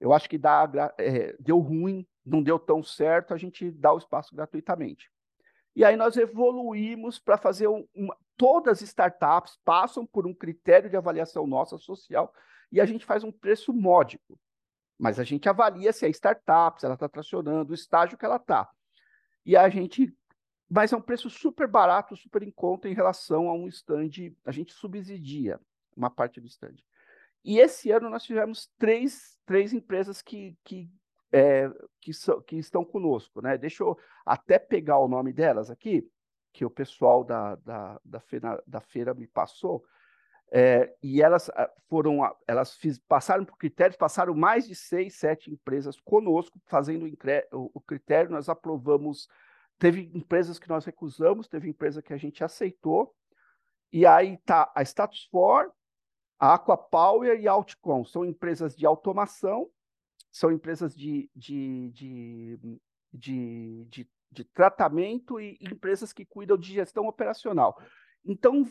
eu 0.00 0.12
acho 0.12 0.28
que 0.28 0.38
dá, 0.38 0.94
é, 0.98 1.34
deu 1.40 1.58
ruim, 1.58 2.06
não 2.24 2.42
deu 2.42 2.58
tão 2.58 2.82
certo, 2.82 3.34
a 3.34 3.36
gente 3.36 3.70
dá 3.70 3.92
o 3.92 3.98
espaço 3.98 4.34
gratuitamente. 4.34 5.10
E 5.74 5.84
aí 5.84 5.96
nós 5.96 6.16
evoluímos 6.16 7.18
para 7.18 7.36
fazer 7.36 7.68
uma. 7.68 8.16
Todas 8.36 8.78
as 8.78 8.82
startups 8.82 9.58
passam 9.64 10.06
por 10.06 10.26
um 10.26 10.34
critério 10.34 10.88
de 10.88 10.96
avaliação 10.96 11.46
nossa 11.46 11.76
social 11.78 12.32
e 12.70 12.80
a 12.80 12.84
gente 12.84 13.04
faz 13.04 13.24
um 13.24 13.32
preço 13.32 13.72
módico. 13.72 14.38
Mas 14.98 15.20
a 15.20 15.24
gente 15.24 15.48
avalia 15.48 15.92
se 15.92 16.04
é 16.04 16.08
startup, 16.08 16.80
se 16.80 16.86
ela 16.86 16.94
está 16.94 17.08
tracionando, 17.08 17.70
o 17.70 17.74
estágio 17.74 18.18
que 18.18 18.24
ela 18.24 18.36
está. 18.36 18.68
E 19.46 19.56
a 19.56 19.68
gente. 19.68 20.12
Mas 20.68 20.92
é 20.92 20.96
um 20.96 21.00
preço 21.00 21.30
super 21.30 21.66
barato, 21.66 22.16
super 22.16 22.42
em 22.42 22.50
conta 22.50 22.88
em 22.88 22.94
relação 22.94 23.48
a 23.48 23.54
um 23.54 23.68
stand. 23.68 24.34
A 24.44 24.52
gente 24.52 24.72
subsidia 24.72 25.58
uma 25.96 26.10
parte 26.10 26.40
do 26.40 26.46
stand. 26.46 26.76
E 27.44 27.58
esse 27.58 27.90
ano 27.90 28.10
nós 28.10 28.24
tivemos 28.24 28.70
três, 28.78 29.38
três 29.46 29.72
empresas 29.72 30.20
que, 30.20 30.56
que, 30.64 30.90
é, 31.32 31.70
que, 32.00 32.12
so, 32.12 32.42
que 32.42 32.56
estão 32.56 32.84
conosco. 32.84 33.40
Né? 33.40 33.56
Deixa 33.56 33.82
eu 33.82 33.96
até 34.26 34.58
pegar 34.58 34.98
o 34.98 35.08
nome 35.08 35.32
delas 35.32 35.70
aqui, 35.70 36.06
que 36.52 36.64
o 36.64 36.70
pessoal 36.70 37.24
da, 37.24 37.54
da, 37.56 38.00
da, 38.04 38.20
feira, 38.20 38.62
da 38.66 38.80
feira 38.80 39.14
me 39.14 39.26
passou. 39.26 39.84
É, 40.50 40.94
e 41.02 41.20
elas 41.22 41.50
ah, 41.50 41.70
foram, 41.88 42.20
elas 42.46 42.74
fiz, 42.74 42.98
passaram 42.98 43.44
por 43.44 43.56
critérios, 43.58 43.96
passaram 43.96 44.34
mais 44.34 44.66
de 44.66 44.74
seis, 44.74 45.16
sete 45.16 45.50
empresas 45.50 46.00
conosco, 46.00 46.58
fazendo 46.66 47.06
o, 47.52 47.70
o 47.74 47.80
critério, 47.80 48.30
nós 48.30 48.48
aprovamos. 48.48 49.28
Teve 49.78 50.10
empresas 50.14 50.58
que 50.58 50.68
nós 50.68 50.84
recusamos, 50.84 51.46
teve 51.46 51.68
empresa 51.68 52.02
que 52.02 52.12
a 52.12 52.16
gente 52.16 52.42
aceitou, 52.42 53.14
e 53.92 54.04
aí 54.04 54.36
tá 54.38 54.70
a 54.74 54.82
Status 54.82 55.28
For, 55.30 55.72
a 56.38 56.54
Aquapower 56.54 57.38
e 57.40 57.46
a 57.46 57.52
Outcom 57.52 58.04
são 58.04 58.24
empresas 58.24 58.74
de 58.74 58.86
automação, 58.86 59.68
são 60.30 60.52
empresas 60.52 60.94
de, 60.94 61.30
de, 61.34 61.90
de, 61.90 62.80
de, 63.12 63.86
de, 63.88 64.10
de 64.30 64.44
tratamento 64.44 65.40
e 65.40 65.58
empresas 65.60 66.12
que 66.12 66.24
cuidam 66.24 66.56
de 66.56 66.72
gestão 66.72 67.06
operacional. 67.06 67.80
Então, 68.24 68.68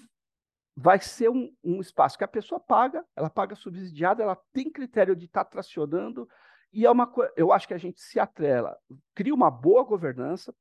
vai 0.79 0.99
ser 0.99 1.27
um, 1.27 1.51
um, 1.63 1.81
espaço 1.81 2.15
que 2.15 2.23
a 2.23 2.27
pessoa 2.27 2.59
paga, 2.59 3.03
ela 3.15 3.31
paga 3.31 3.55
subsidiada, 3.55 4.21
ela 4.21 4.37
tem 4.53 4.71
critério 4.71 5.15
de 5.15 5.25
estar 5.25 5.43
tá 5.43 5.49
tracionando, 5.49 6.29
e 6.71 6.85
é 6.85 6.91
uma 6.91 7.11
eu 7.35 7.51
acho 7.51 7.67
que 7.67 7.73
a 7.73 7.79
gente 7.79 7.99
se 7.99 8.19
atrela, 8.19 8.77
cria 9.15 9.33
uma 9.33 9.49
boa 9.49 9.83
governança, 9.83 10.53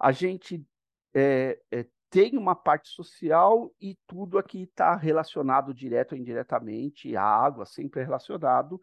a 0.00 0.10
gente 0.10 0.66
é, 1.14 1.60
é, 1.70 1.86
tem 2.10 2.36
uma 2.36 2.56
parte 2.56 2.88
social 2.88 3.72
e 3.80 3.96
tudo 4.04 4.36
aqui 4.36 4.62
está 4.62 4.96
relacionado 4.96 5.72
direto 5.72 6.12
ou 6.12 6.18
indiretamente, 6.18 7.16
a 7.16 7.22
água 7.22 7.64
sempre 7.64 8.00
é 8.00 8.04
relacionado 8.04 8.80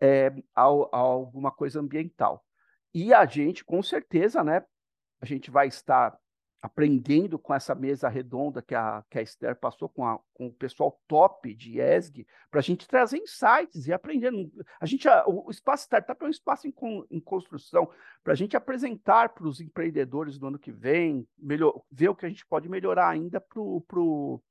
é, 0.00 0.28
a, 0.54 0.62
a, 0.62 0.96
alguma 0.96 1.50
coisa 1.50 1.80
ambiental. 1.80 2.42
E 2.94 3.12
a 3.12 3.26
gente, 3.26 3.62
com 3.62 3.82
certeza, 3.82 4.42
né, 4.42 4.64
a 5.20 5.26
gente 5.26 5.50
vai 5.50 5.68
estar 5.68 6.18
aprendendo 6.60 7.38
com 7.38 7.54
essa 7.54 7.74
mesa 7.74 8.08
redonda 8.08 8.60
que 8.60 8.74
a, 8.74 9.04
que 9.08 9.18
a 9.18 9.22
Esther 9.22 9.54
passou 9.56 9.88
com, 9.88 10.04
a, 10.04 10.18
com 10.34 10.48
o 10.48 10.52
pessoal 10.52 11.00
top 11.06 11.54
de 11.54 11.80
ESG, 11.80 12.26
para 12.50 12.58
a 12.58 12.62
gente 12.62 12.88
trazer 12.88 13.18
insights 13.18 13.86
e 13.86 13.92
aprendendo. 13.92 14.50
A 14.80 14.86
gente, 14.86 15.08
a, 15.08 15.24
o 15.26 15.50
espaço 15.50 15.84
startup 15.84 16.22
é 16.22 16.26
um 16.26 16.30
espaço 16.30 16.66
em, 16.66 16.74
em 17.10 17.20
construção, 17.20 17.88
para 18.24 18.32
a 18.32 18.36
gente 18.36 18.56
apresentar 18.56 19.30
para 19.30 19.46
os 19.46 19.60
empreendedores 19.60 20.38
do 20.38 20.48
ano 20.48 20.58
que 20.58 20.72
vem, 20.72 21.26
melhor, 21.38 21.80
ver 21.90 22.08
o 22.08 22.14
que 22.14 22.26
a 22.26 22.28
gente 22.28 22.44
pode 22.46 22.68
melhorar 22.68 23.08
ainda 23.08 23.40
para 23.40 23.60
o 23.60 24.42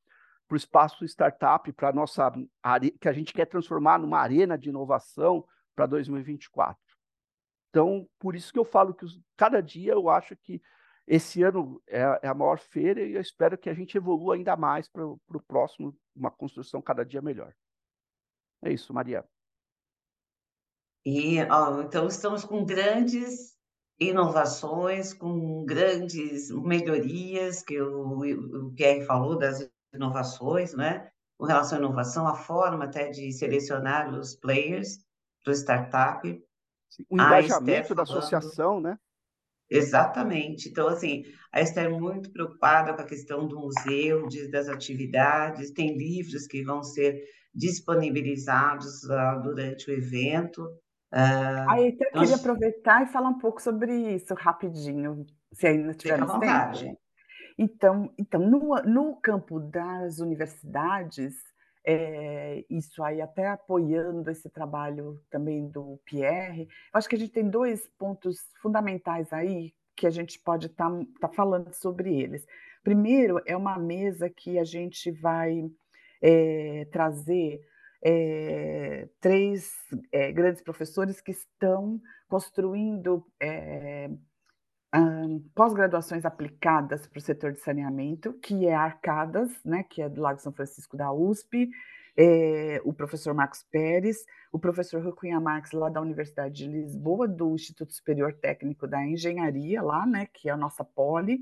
espaço 0.53 1.03
startup, 1.03 1.71
para 1.73 1.89
a 1.89 1.93
nossa 1.93 2.31
área, 2.63 2.91
que 3.01 3.09
a 3.09 3.13
gente 3.13 3.33
quer 3.33 3.45
transformar 3.45 3.99
numa 3.99 4.19
arena 4.19 4.57
de 4.57 4.69
inovação 4.69 5.45
para 5.75 5.85
2024. 5.85 6.77
Então, 7.69 8.07
por 8.17 8.33
isso 8.33 8.51
que 8.53 8.57
eu 8.57 8.65
falo 8.65 8.93
que 8.93 9.03
os, 9.03 9.19
cada 9.35 9.61
dia 9.61 9.91
eu 9.91 10.09
acho 10.09 10.35
que 10.37 10.61
esse 11.07 11.41
ano 11.41 11.81
é, 11.87 12.01
é, 12.21 12.27
a 12.27 12.33
maior 12.33 12.59
feira 12.59 13.01
e 13.01 13.13
eu 13.13 13.21
espero 13.21 13.57
que 13.57 13.69
a 13.69 13.73
gente 13.73 13.95
evolua 13.95 14.35
ainda 14.35 14.57
mais 14.57 14.89
para 14.89 15.05
o 15.05 15.19
próximo, 15.47 15.97
uma 16.13 16.29
construção 16.29 16.81
cada 16.81 17.05
dia 17.05 17.21
melhor. 17.21 17.53
É 18.61 18.73
isso, 18.73 18.93
Maria. 18.93 19.23
E, 21.05 21.41
ó, 21.43 21.81
então, 21.81 22.07
estamos 22.07 22.43
com 22.43 22.65
grandes 22.65 23.55
inovações, 23.97 25.13
com 25.13 25.63
grandes 25.63 26.51
melhorias, 26.51 27.63
que 27.63 27.79
o, 27.81 28.67
o 28.67 28.73
Pierre 28.73 29.05
falou 29.05 29.37
das 29.37 29.69
inovações, 29.93 30.73
né? 30.73 31.09
Com 31.37 31.45
relação 31.45 31.77
à 31.77 31.81
inovação, 31.81 32.27
a 32.27 32.35
forma 32.35 32.83
até 32.83 33.09
de 33.09 33.31
selecionar 33.31 34.13
os 34.13 34.35
players 34.35 34.97
para 35.41 35.51
o 35.51 35.55
startup. 35.55 36.43
O 37.09 37.15
engajamento 37.15 37.95
da 37.95 38.03
associação, 38.03 38.81
né? 38.81 38.99
Exatamente. 39.69 40.69
Então, 40.69 40.87
assim, 40.87 41.23
a 41.51 41.61
Esther 41.61 41.85
é 41.85 41.89
muito 41.89 42.31
preocupada 42.31 42.93
com 42.93 43.01
a 43.01 43.05
questão 43.05 43.47
do 43.47 43.59
museu, 43.59 44.27
de, 44.27 44.49
das 44.49 44.69
atividades, 44.69 45.71
tem 45.71 45.97
livros 45.97 46.47
que 46.47 46.63
vão 46.63 46.83
ser 46.83 47.23
disponibilizados 47.53 49.03
uh, 49.03 49.41
durante 49.41 49.89
o 49.89 49.93
evento. 49.93 50.63
Uh, 51.13 51.69
Aí, 51.69 51.97
eu 51.99 52.19
queria 52.19 52.35
aproveitar 52.35 53.03
e 53.03 53.07
falar 53.07 53.29
um 53.29 53.39
pouco 53.39 53.61
sobre 53.61 54.15
isso 54.15 54.33
rapidinho, 54.33 55.25
se 55.53 55.67
ainda 55.67 55.93
tivermos 55.93 56.31
tempo. 56.39 56.97
Então, 57.57 58.13
então 58.17 58.39
no, 58.39 58.75
no 58.83 59.15
campo 59.19 59.59
das 59.59 60.19
universidades, 60.19 61.33
é, 61.89 62.65
isso 62.69 63.01
aí, 63.01 63.21
até 63.21 63.47
apoiando 63.47 64.29
esse 64.29 64.49
trabalho 64.49 65.21
também 65.29 65.69
do 65.69 65.97
Pierre, 66.03 66.67
acho 66.91 67.07
que 67.07 67.15
a 67.15 67.17
gente 67.17 67.31
tem 67.31 67.49
dois 67.49 67.87
pontos 67.97 68.39
fundamentais 68.61 69.31
aí 69.31 69.73
que 69.95 70.05
a 70.05 70.09
gente 70.09 70.37
pode 70.37 70.65
estar 70.65 70.91
tá, 70.91 71.05
tá 71.21 71.29
falando 71.29 71.73
sobre 71.73 72.19
eles. 72.19 72.45
Primeiro, 72.83 73.41
é 73.45 73.55
uma 73.55 73.79
mesa 73.79 74.29
que 74.29 74.59
a 74.59 74.65
gente 74.65 75.09
vai 75.11 75.71
é, 76.21 76.85
trazer 76.91 77.61
é, 78.03 79.07
três 79.21 79.71
grandes 80.33 80.61
professores 80.61 81.21
que 81.21 81.31
estão 81.31 82.01
construindo 82.27 83.25
é, 84.93 84.99
pós-graduações 85.53 86.25
aplicadas 86.25 87.07
para 87.07 87.19
o 87.19 87.21
setor 87.21 87.51
de 87.51 87.59
saneamento, 87.59 88.33
que 88.33 88.65
é 88.65 88.73
Arcadas, 88.73 89.51
né, 89.63 89.83
que 89.83 90.01
é 90.01 90.09
do 90.09 90.21
Lago 90.21 90.39
São 90.39 90.53
Francisco 90.53 90.95
da 90.95 91.11
USP, 91.11 91.69
é, 92.15 92.81
o 92.83 92.91
professor 92.93 93.33
Marcos 93.33 93.63
Pérez, 93.63 94.25
o 94.51 94.57
professor 94.57 95.03
Rui 95.03 95.13
Cunha 95.13 95.39
Marques, 95.39 95.71
lá 95.71 95.89
da 95.89 96.01
Universidade 96.01 96.55
de 96.55 96.67
Lisboa, 96.67 97.27
do 97.27 97.53
Instituto 97.53 97.93
Superior 97.93 98.33
Técnico 98.33 98.87
da 98.87 99.05
Engenharia, 99.05 99.81
lá, 99.83 100.05
né, 100.05 100.27
que 100.33 100.49
é 100.49 100.51
a 100.51 100.57
nossa 100.57 100.83
poli, 100.83 101.39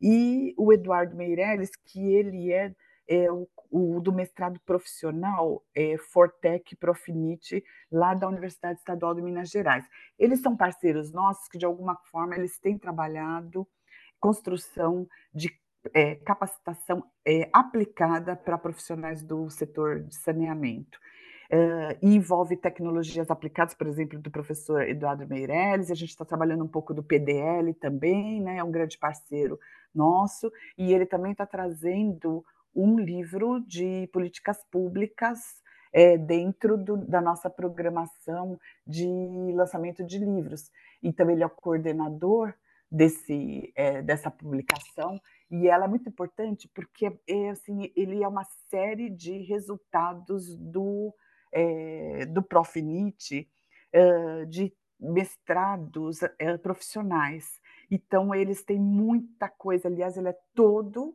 e 0.00 0.54
o 0.56 0.72
Eduardo 0.72 1.16
Meirelles, 1.16 1.70
que 1.84 2.14
ele 2.14 2.52
é, 2.52 2.74
é 3.08 3.30
o, 3.32 3.48
o, 3.72 3.98
do 4.00 4.12
mestrado 4.12 4.60
profissional 4.66 5.64
é, 5.74 5.96
Fortec 5.96 6.76
Profinite, 6.76 7.64
lá 7.90 8.12
da 8.12 8.28
Universidade 8.28 8.78
Estadual 8.78 9.14
de 9.14 9.22
Minas 9.22 9.48
Gerais. 9.48 9.88
Eles 10.18 10.42
são 10.42 10.54
parceiros 10.54 11.10
nossos 11.10 11.48
que, 11.48 11.56
de 11.56 11.64
alguma 11.64 11.96
forma, 12.10 12.36
eles 12.36 12.58
têm 12.58 12.78
trabalhado 12.78 13.66
construção 14.20 15.08
de 15.34 15.50
é, 15.94 16.16
capacitação 16.16 17.02
é, 17.26 17.48
aplicada 17.52 18.36
para 18.36 18.58
profissionais 18.58 19.22
do 19.22 19.48
setor 19.48 20.02
de 20.02 20.14
saneamento. 20.16 20.98
Uh, 21.50 21.92
e 22.00 22.14
envolve 22.14 22.56
tecnologias 22.56 23.30
aplicadas, 23.30 23.74
por 23.74 23.86
exemplo, 23.86 24.18
do 24.18 24.30
professor 24.30 24.88
Eduardo 24.88 25.28
Meirelles, 25.28 25.90
a 25.90 25.94
gente 25.94 26.08
está 26.08 26.24
trabalhando 26.24 26.64
um 26.64 26.68
pouco 26.68 26.94
do 26.94 27.02
PDL 27.02 27.74
também, 27.74 28.40
né, 28.40 28.56
é 28.56 28.64
um 28.64 28.70
grande 28.70 28.96
parceiro 28.96 29.60
nosso, 29.94 30.50
e 30.78 30.94
ele 30.94 31.04
também 31.04 31.32
está 31.32 31.44
trazendo 31.44 32.42
um 32.74 32.98
livro 32.98 33.60
de 33.60 34.08
políticas 34.12 34.58
públicas 34.70 35.38
é, 35.92 36.16
dentro 36.16 36.76
do, 36.76 36.96
da 36.96 37.20
nossa 37.20 37.50
programação 37.50 38.58
de 38.86 39.06
lançamento 39.54 40.04
de 40.04 40.18
livros. 40.18 40.70
Então, 41.02 41.30
ele 41.30 41.42
é 41.42 41.46
o 41.46 41.50
coordenador 41.50 42.54
desse, 42.90 43.72
é, 43.74 44.02
dessa 44.02 44.30
publicação, 44.30 45.20
e 45.50 45.68
ela 45.68 45.84
é 45.84 45.88
muito 45.88 46.08
importante 46.08 46.70
porque 46.74 47.18
é, 47.28 47.50
assim, 47.50 47.92
ele 47.94 48.22
é 48.22 48.28
uma 48.28 48.44
série 48.70 49.10
de 49.10 49.38
resultados 49.38 50.56
do 50.56 51.14
é, 51.52 52.24
do 52.26 52.42
Profinite, 52.42 53.46
é, 53.92 54.44
de 54.46 54.72
mestrados 54.98 56.20
profissionais. 56.62 57.60
Então, 57.90 58.34
eles 58.34 58.64
têm 58.64 58.78
muita 58.80 59.48
coisa, 59.48 59.88
aliás, 59.88 60.16
ele 60.16 60.28
é 60.28 60.38
todo, 60.54 61.14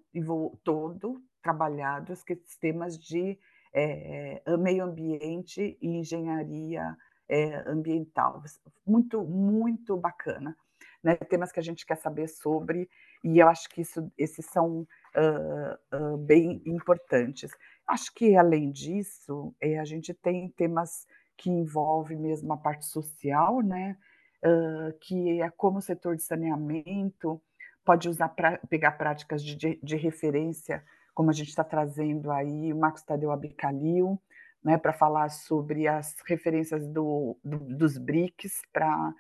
todo 0.63 1.19
trabalhado, 1.41 2.13
os 2.13 2.23
sistemas 2.45 2.97
de 2.97 3.37
é, 3.73 4.41
meio 4.57 4.83
ambiente 4.83 5.77
e 5.81 5.87
engenharia 5.87 6.95
é, 7.29 7.69
ambiental. 7.69 8.41
Muito, 8.85 9.23
muito 9.23 9.97
bacana. 9.97 10.55
Né? 11.03 11.15
Temas 11.15 11.51
que 11.51 11.59
a 11.59 11.63
gente 11.63 11.85
quer 11.85 11.97
saber 11.97 12.27
sobre, 12.27 12.89
e 13.23 13.39
eu 13.39 13.47
acho 13.47 13.69
que 13.69 13.81
isso, 13.81 14.11
esses 14.17 14.45
são 14.45 14.87
uh, 15.15 15.95
uh, 15.95 16.17
bem 16.17 16.61
importantes. 16.65 17.51
Acho 17.87 18.13
que, 18.13 18.35
além 18.35 18.71
disso, 18.71 19.55
é, 19.61 19.79
a 19.79 19.85
gente 19.85 20.13
tem 20.13 20.49
temas 20.49 21.05
que 21.37 21.49
envolvem 21.49 22.17
mesmo 22.17 22.51
a 22.53 22.57
parte 22.57 22.85
social, 22.85 23.61
né? 23.61 23.97
Uh, 24.43 24.97
que 25.01 25.41
é 25.41 25.49
como 25.49 25.79
o 25.79 25.81
setor 25.81 26.15
de 26.15 26.23
saneamento 26.23 27.41
pode 27.83 28.07
usar 28.07 28.29
pra, 28.29 28.59
pegar 28.69 28.91
práticas 28.91 29.41
de, 29.41 29.55
de, 29.55 29.79
de, 29.81 29.95
referência, 29.95 30.83
como 31.17 31.31
a 31.31 31.33
gente 31.33 31.49
está 31.49 31.63
trazendo 31.63 32.29
aí 32.29 32.71
o 32.71 32.77
Marcos 32.77 33.01
Tadeu 33.01 33.31
Abicalil, 33.31 34.21
né, 34.63 34.77
para 34.77 34.93
falar 34.93 35.29
sobre 35.29 35.87
as 35.87 36.15
referências 36.27 36.87
do, 36.87 37.35
do, 37.43 37.57
dos 37.57 37.97
BRICS 37.97 38.61
para 38.71 39.15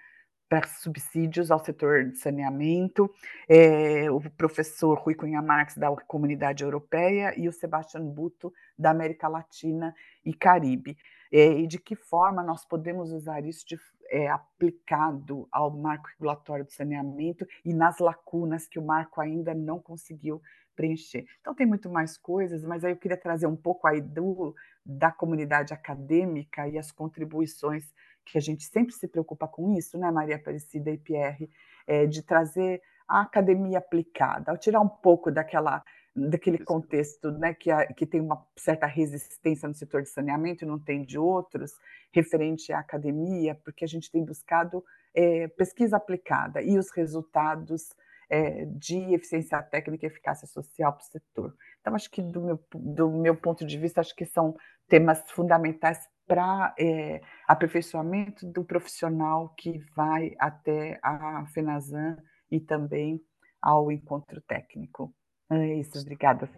subsídios 0.79 1.49
ao 1.49 1.57
setor 1.57 2.05
de 2.11 2.19
saneamento, 2.19 3.11
é, 3.49 4.11
o 4.11 4.21
professor 4.29 4.99
Rui 4.99 5.15
Cunha 5.15 5.41
Marques, 5.41 5.75
da 5.75 5.89
Comunidade 6.05 6.63
Europeia, 6.63 7.33
e 7.35 7.49
o 7.49 7.51
Sebastião 7.51 8.07
Buto, 8.07 8.53
da 8.77 8.91
América 8.91 9.27
Latina 9.27 9.91
e 10.23 10.35
Caribe. 10.35 10.95
É, 11.31 11.47
e 11.47 11.65
de 11.65 11.79
que 11.79 11.95
forma 11.95 12.43
nós 12.43 12.63
podemos 12.63 13.11
usar 13.11 13.43
isso 13.43 13.65
de, 13.65 13.75
é, 14.11 14.29
aplicado 14.29 15.47
ao 15.51 15.71
marco 15.71 16.09
regulatório 16.09 16.63
de 16.63 16.73
saneamento 16.73 17.43
e 17.65 17.73
nas 17.73 17.97
lacunas 17.97 18.67
que 18.67 18.77
o 18.77 18.85
marco 18.85 19.19
ainda 19.19 19.55
não 19.55 19.79
conseguiu 19.79 20.39
preencher. 20.77 21.25
Então, 21.41 21.55
tem 21.55 21.65
muito 21.65 21.89
mais 21.89 22.17
coisas, 22.17 22.63
mas 22.63 22.85
aí 22.85 22.91
eu 22.91 22.97
queria 22.97 23.17
trazer 23.17 23.47
um 23.47 23.55
pouco 23.55 23.87
aí 23.87 23.99
do, 23.99 24.55
da 24.85 25.11
comunidade 25.11 25.73
acadêmica 25.73 26.67
e 26.67 26.77
as 26.77 26.91
contribuições 26.91 27.91
que 28.23 28.37
a 28.37 28.41
gente 28.41 28.63
sempre 28.63 28.93
se 28.93 29.07
preocupa 29.07 29.47
com 29.47 29.75
isso, 29.75 29.97
né, 29.97 30.11
Maria 30.11 30.35
Aparecida 30.35 30.91
e 30.91 30.97
Pierre, 30.97 31.49
é, 31.87 32.05
de 32.05 32.21
trazer 32.21 32.81
a 33.07 33.21
academia 33.21 33.79
aplicada, 33.79 34.51
ao 34.51 34.57
tirar 34.57 34.81
um 34.81 34.87
pouco 34.87 35.31
daquela 35.31 35.83
daquele 36.17 36.57
contexto 36.57 37.31
né, 37.31 37.53
que, 37.53 37.69
a, 37.69 37.85
que 37.93 38.03
tem 38.05 38.19
uma 38.19 38.43
certa 38.55 38.87
resistência 38.87 39.67
no 39.67 39.75
setor 39.75 40.01
de 40.01 40.09
saneamento 40.09 40.63
e 40.63 40.67
não 40.67 40.79
tem 40.79 41.03
de 41.03 41.19
outros, 41.19 41.73
referente 42.11 42.73
à 42.73 42.79
academia, 42.79 43.53
porque 43.63 43.85
a 43.85 43.87
gente 43.87 44.09
tem 44.09 44.25
buscado 44.25 44.83
é, 45.13 45.47
pesquisa 45.49 45.97
aplicada 45.97 46.59
e 46.61 46.77
os 46.77 46.89
resultados 46.89 47.93
é, 48.29 48.65
de 48.65 49.13
eficiência 49.13 49.61
técnica 49.63 50.05
e 50.05 50.09
eficácia 50.09 50.47
social 50.47 50.93
para 50.93 51.01
o 51.01 51.05
setor. 51.05 51.55
Então, 51.79 51.95
acho 51.95 52.09
que 52.09 52.21
do 52.21 52.41
meu, 52.41 52.59
do 52.73 53.09
meu 53.09 53.35
ponto 53.35 53.65
de 53.65 53.77
vista, 53.77 54.01
acho 54.01 54.15
que 54.15 54.25
são 54.25 54.55
temas 54.87 55.23
fundamentais 55.31 55.99
para 56.25 56.75
é, 56.77 57.21
aperfeiçoamento 57.47 58.45
do 58.45 58.63
profissional 58.63 59.53
que 59.57 59.79
vai 59.95 60.35
até 60.39 60.99
a 61.01 61.45
FENASAN 61.53 62.17
e 62.51 62.59
também 62.59 63.21
ao 63.61 63.91
encontro 63.91 64.41
técnico. 64.41 65.13
É 65.49 65.75
isso, 65.75 65.97
obrigada. 65.99 66.49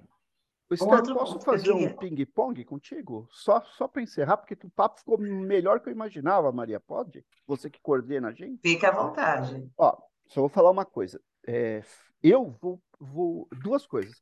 Esther, 0.71 1.01
posso 1.15 1.39
fazer 1.39 1.71
um 1.71 1.95
ping-pong 1.95 2.63
contigo? 2.63 3.27
Só, 3.31 3.61
só 3.61 3.87
para 3.87 4.03
encerrar, 4.03 4.37
porque 4.37 4.53
o 4.63 4.69
papo 4.69 4.99
ficou 4.99 5.17
melhor 5.17 5.79
que 5.79 5.89
eu 5.89 5.93
imaginava, 5.93 6.51
Maria. 6.51 6.79
Pode? 6.79 7.25
Você 7.47 7.69
que 7.69 7.81
coordena 7.81 8.29
a 8.29 8.31
gente? 8.31 8.61
Fica 8.61 8.89
à 8.89 8.91
vontade. 8.91 9.67
Ó, 9.77 9.97
só 10.27 10.41
vou 10.41 10.49
falar 10.49 10.69
uma 10.69 10.85
coisa. 10.85 11.19
É, 11.51 11.81
eu 12.21 12.55
vou, 12.61 12.79
vou. 12.99 13.47
Duas 13.63 13.87
coisas. 13.87 14.21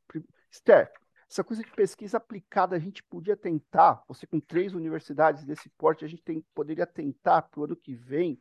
Esther, 0.50 0.90
essa 1.30 1.44
coisa 1.44 1.62
de 1.62 1.70
pesquisa 1.72 2.16
aplicada, 2.16 2.74
a 2.74 2.78
gente 2.78 3.02
podia 3.02 3.36
tentar, 3.36 4.02
você 4.08 4.26
com 4.26 4.40
três 4.40 4.72
universidades 4.72 5.44
desse 5.44 5.68
porte, 5.68 6.06
a 6.06 6.08
gente 6.08 6.22
tem, 6.22 6.42
poderia 6.54 6.86
tentar 6.86 7.42
para 7.42 7.60
o 7.60 7.64
ano 7.64 7.76
que 7.76 7.94
vem 7.94 8.40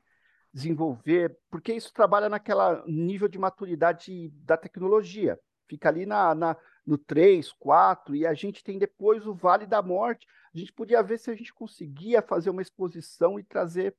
desenvolver, 0.53 1.37
porque 1.49 1.73
isso 1.73 1.93
trabalha 1.93 2.29
naquela 2.29 2.81
nível 2.87 3.27
de 3.27 3.37
maturidade 3.37 4.29
da 4.29 4.55
tecnologia. 4.55 5.37
Fica 5.67 5.89
ali 5.89 6.05
na, 6.05 6.33
na, 6.33 6.55
no 6.85 6.97
3, 6.97 7.51
4, 7.59 8.15
e 8.15 8.25
a 8.25 8.33
gente 8.33 8.63
tem 8.63 8.79
depois 8.79 9.27
o 9.27 9.33
Vale 9.33 9.65
da 9.65 9.81
Morte. 9.81 10.25
A 10.55 10.57
gente 10.57 10.71
podia 10.71 11.03
ver 11.03 11.19
se 11.19 11.29
a 11.29 11.35
gente 11.35 11.53
conseguia 11.53 12.21
fazer 12.21 12.49
uma 12.49 12.61
exposição 12.61 13.37
e 13.37 13.43
trazer 13.43 13.93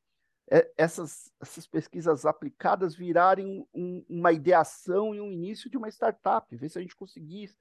essas, 0.76 1.32
essas 1.40 1.66
pesquisas 1.66 2.24
aplicadas 2.24 2.94
virarem 2.94 3.66
um, 3.74 4.04
uma 4.08 4.32
ideação 4.32 5.14
e 5.14 5.20
um 5.20 5.30
início 5.30 5.70
de 5.70 5.76
uma 5.76 5.88
startup, 5.88 6.54
ver 6.56 6.68
se 6.68 6.78
a 6.78 6.82
gente 6.82 6.96
conseguisse 6.96 7.56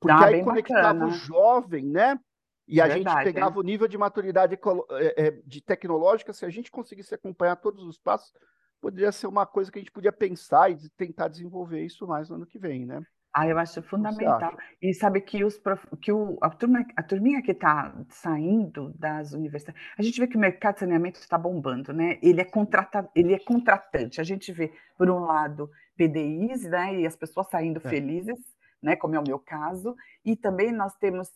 porque 0.00 0.24
ah, 0.24 0.26
aí 0.26 0.42
conectava 0.42 0.94
bacana. 0.94 1.06
o 1.06 1.10
jovem, 1.10 1.84
né? 1.84 2.18
E 2.66 2.80
a 2.80 2.86
Verdade, 2.86 3.16
gente 3.16 3.24
pegava 3.24 3.54
hein? 3.54 3.60
o 3.60 3.62
nível 3.62 3.88
de 3.88 3.98
maturidade 3.98 4.58
é, 4.90 5.26
é, 5.26 5.30
de 5.44 5.60
tecnológica, 5.60 6.32
se 6.32 6.44
a 6.44 6.50
gente 6.50 6.70
conseguisse 6.70 7.14
acompanhar 7.14 7.56
todos 7.56 7.82
os 7.84 7.98
passos, 7.98 8.32
poderia 8.80 9.10
ser 9.10 9.26
uma 9.26 9.46
coisa 9.46 9.72
que 9.72 9.78
a 9.78 9.82
gente 9.82 9.90
podia 9.90 10.12
pensar 10.12 10.70
e 10.70 10.88
tentar 10.90 11.28
desenvolver 11.28 11.84
isso 11.84 12.06
mais 12.06 12.28
no 12.28 12.36
ano 12.36 12.46
que 12.46 12.58
vem, 12.58 12.86
né? 12.86 13.02
Ah, 13.32 13.46
eu 13.46 13.58
acho 13.58 13.82
fundamental. 13.82 14.56
E 14.80 14.92
sabe 14.94 15.20
que, 15.20 15.44
os 15.44 15.58
prof... 15.58 15.86
que 16.00 16.10
o, 16.10 16.38
a, 16.40 16.50
turma, 16.50 16.84
a 16.96 17.02
turminha 17.02 17.42
que 17.42 17.52
está 17.52 17.94
saindo 18.08 18.92
das 18.98 19.32
universidades, 19.32 19.80
a 19.98 20.02
gente 20.02 20.18
vê 20.18 20.26
que 20.26 20.36
o 20.36 20.40
mercado 20.40 20.74
de 20.74 20.80
saneamento 20.80 21.20
está 21.20 21.36
bombando, 21.36 21.92
né? 21.92 22.18
Ele 22.22 22.40
é, 22.40 22.44
contrata... 22.44 23.08
ele 23.14 23.34
é 23.34 23.38
contratante. 23.38 24.20
A 24.20 24.24
gente 24.24 24.50
vê, 24.50 24.72
por 24.96 25.10
um 25.10 25.20
lado, 25.20 25.70
PDIs, 25.96 26.64
né? 26.64 27.00
E 27.00 27.06
as 27.06 27.16
pessoas 27.16 27.48
saindo 27.48 27.80
é. 27.84 27.88
felizes, 27.88 28.38
né, 28.82 28.94
como 28.96 29.14
é 29.14 29.18
o 29.18 29.26
meu 29.26 29.38
caso, 29.38 29.96
e 30.24 30.36
também 30.36 30.72
nós 30.72 30.94
temos 30.96 31.30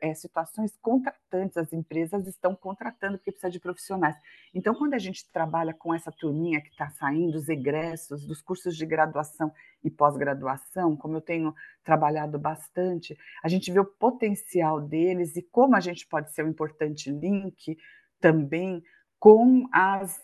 é, 0.00 0.14
situações 0.14 0.76
contratantes, 0.80 1.56
as 1.56 1.72
empresas 1.72 2.26
estão 2.26 2.54
contratando 2.54 3.18
porque 3.18 3.30
precisa 3.30 3.50
de 3.50 3.60
profissionais. 3.60 4.16
Então, 4.54 4.74
quando 4.74 4.94
a 4.94 4.98
gente 4.98 5.30
trabalha 5.30 5.74
com 5.74 5.94
essa 5.94 6.10
turminha 6.10 6.60
que 6.60 6.68
está 6.68 6.88
saindo, 6.90 7.36
os 7.36 7.48
egressos 7.48 8.26
dos 8.26 8.40
cursos 8.40 8.76
de 8.76 8.86
graduação 8.86 9.52
e 9.84 9.90
pós-graduação, 9.90 10.96
como 10.96 11.16
eu 11.16 11.20
tenho 11.20 11.54
trabalhado 11.84 12.38
bastante, 12.38 13.16
a 13.42 13.48
gente 13.48 13.70
vê 13.70 13.80
o 13.80 13.84
potencial 13.84 14.80
deles 14.80 15.36
e 15.36 15.42
como 15.42 15.76
a 15.76 15.80
gente 15.80 16.06
pode 16.06 16.32
ser 16.32 16.44
um 16.44 16.48
importante 16.48 17.10
link 17.10 17.76
também 18.20 18.82
com 19.18 19.68
as, 19.72 20.20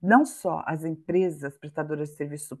não 0.00 0.24
só 0.24 0.62
as 0.66 0.84
empresas 0.84 1.58
prestadoras 1.58 2.10
de 2.10 2.16
serviço 2.16 2.58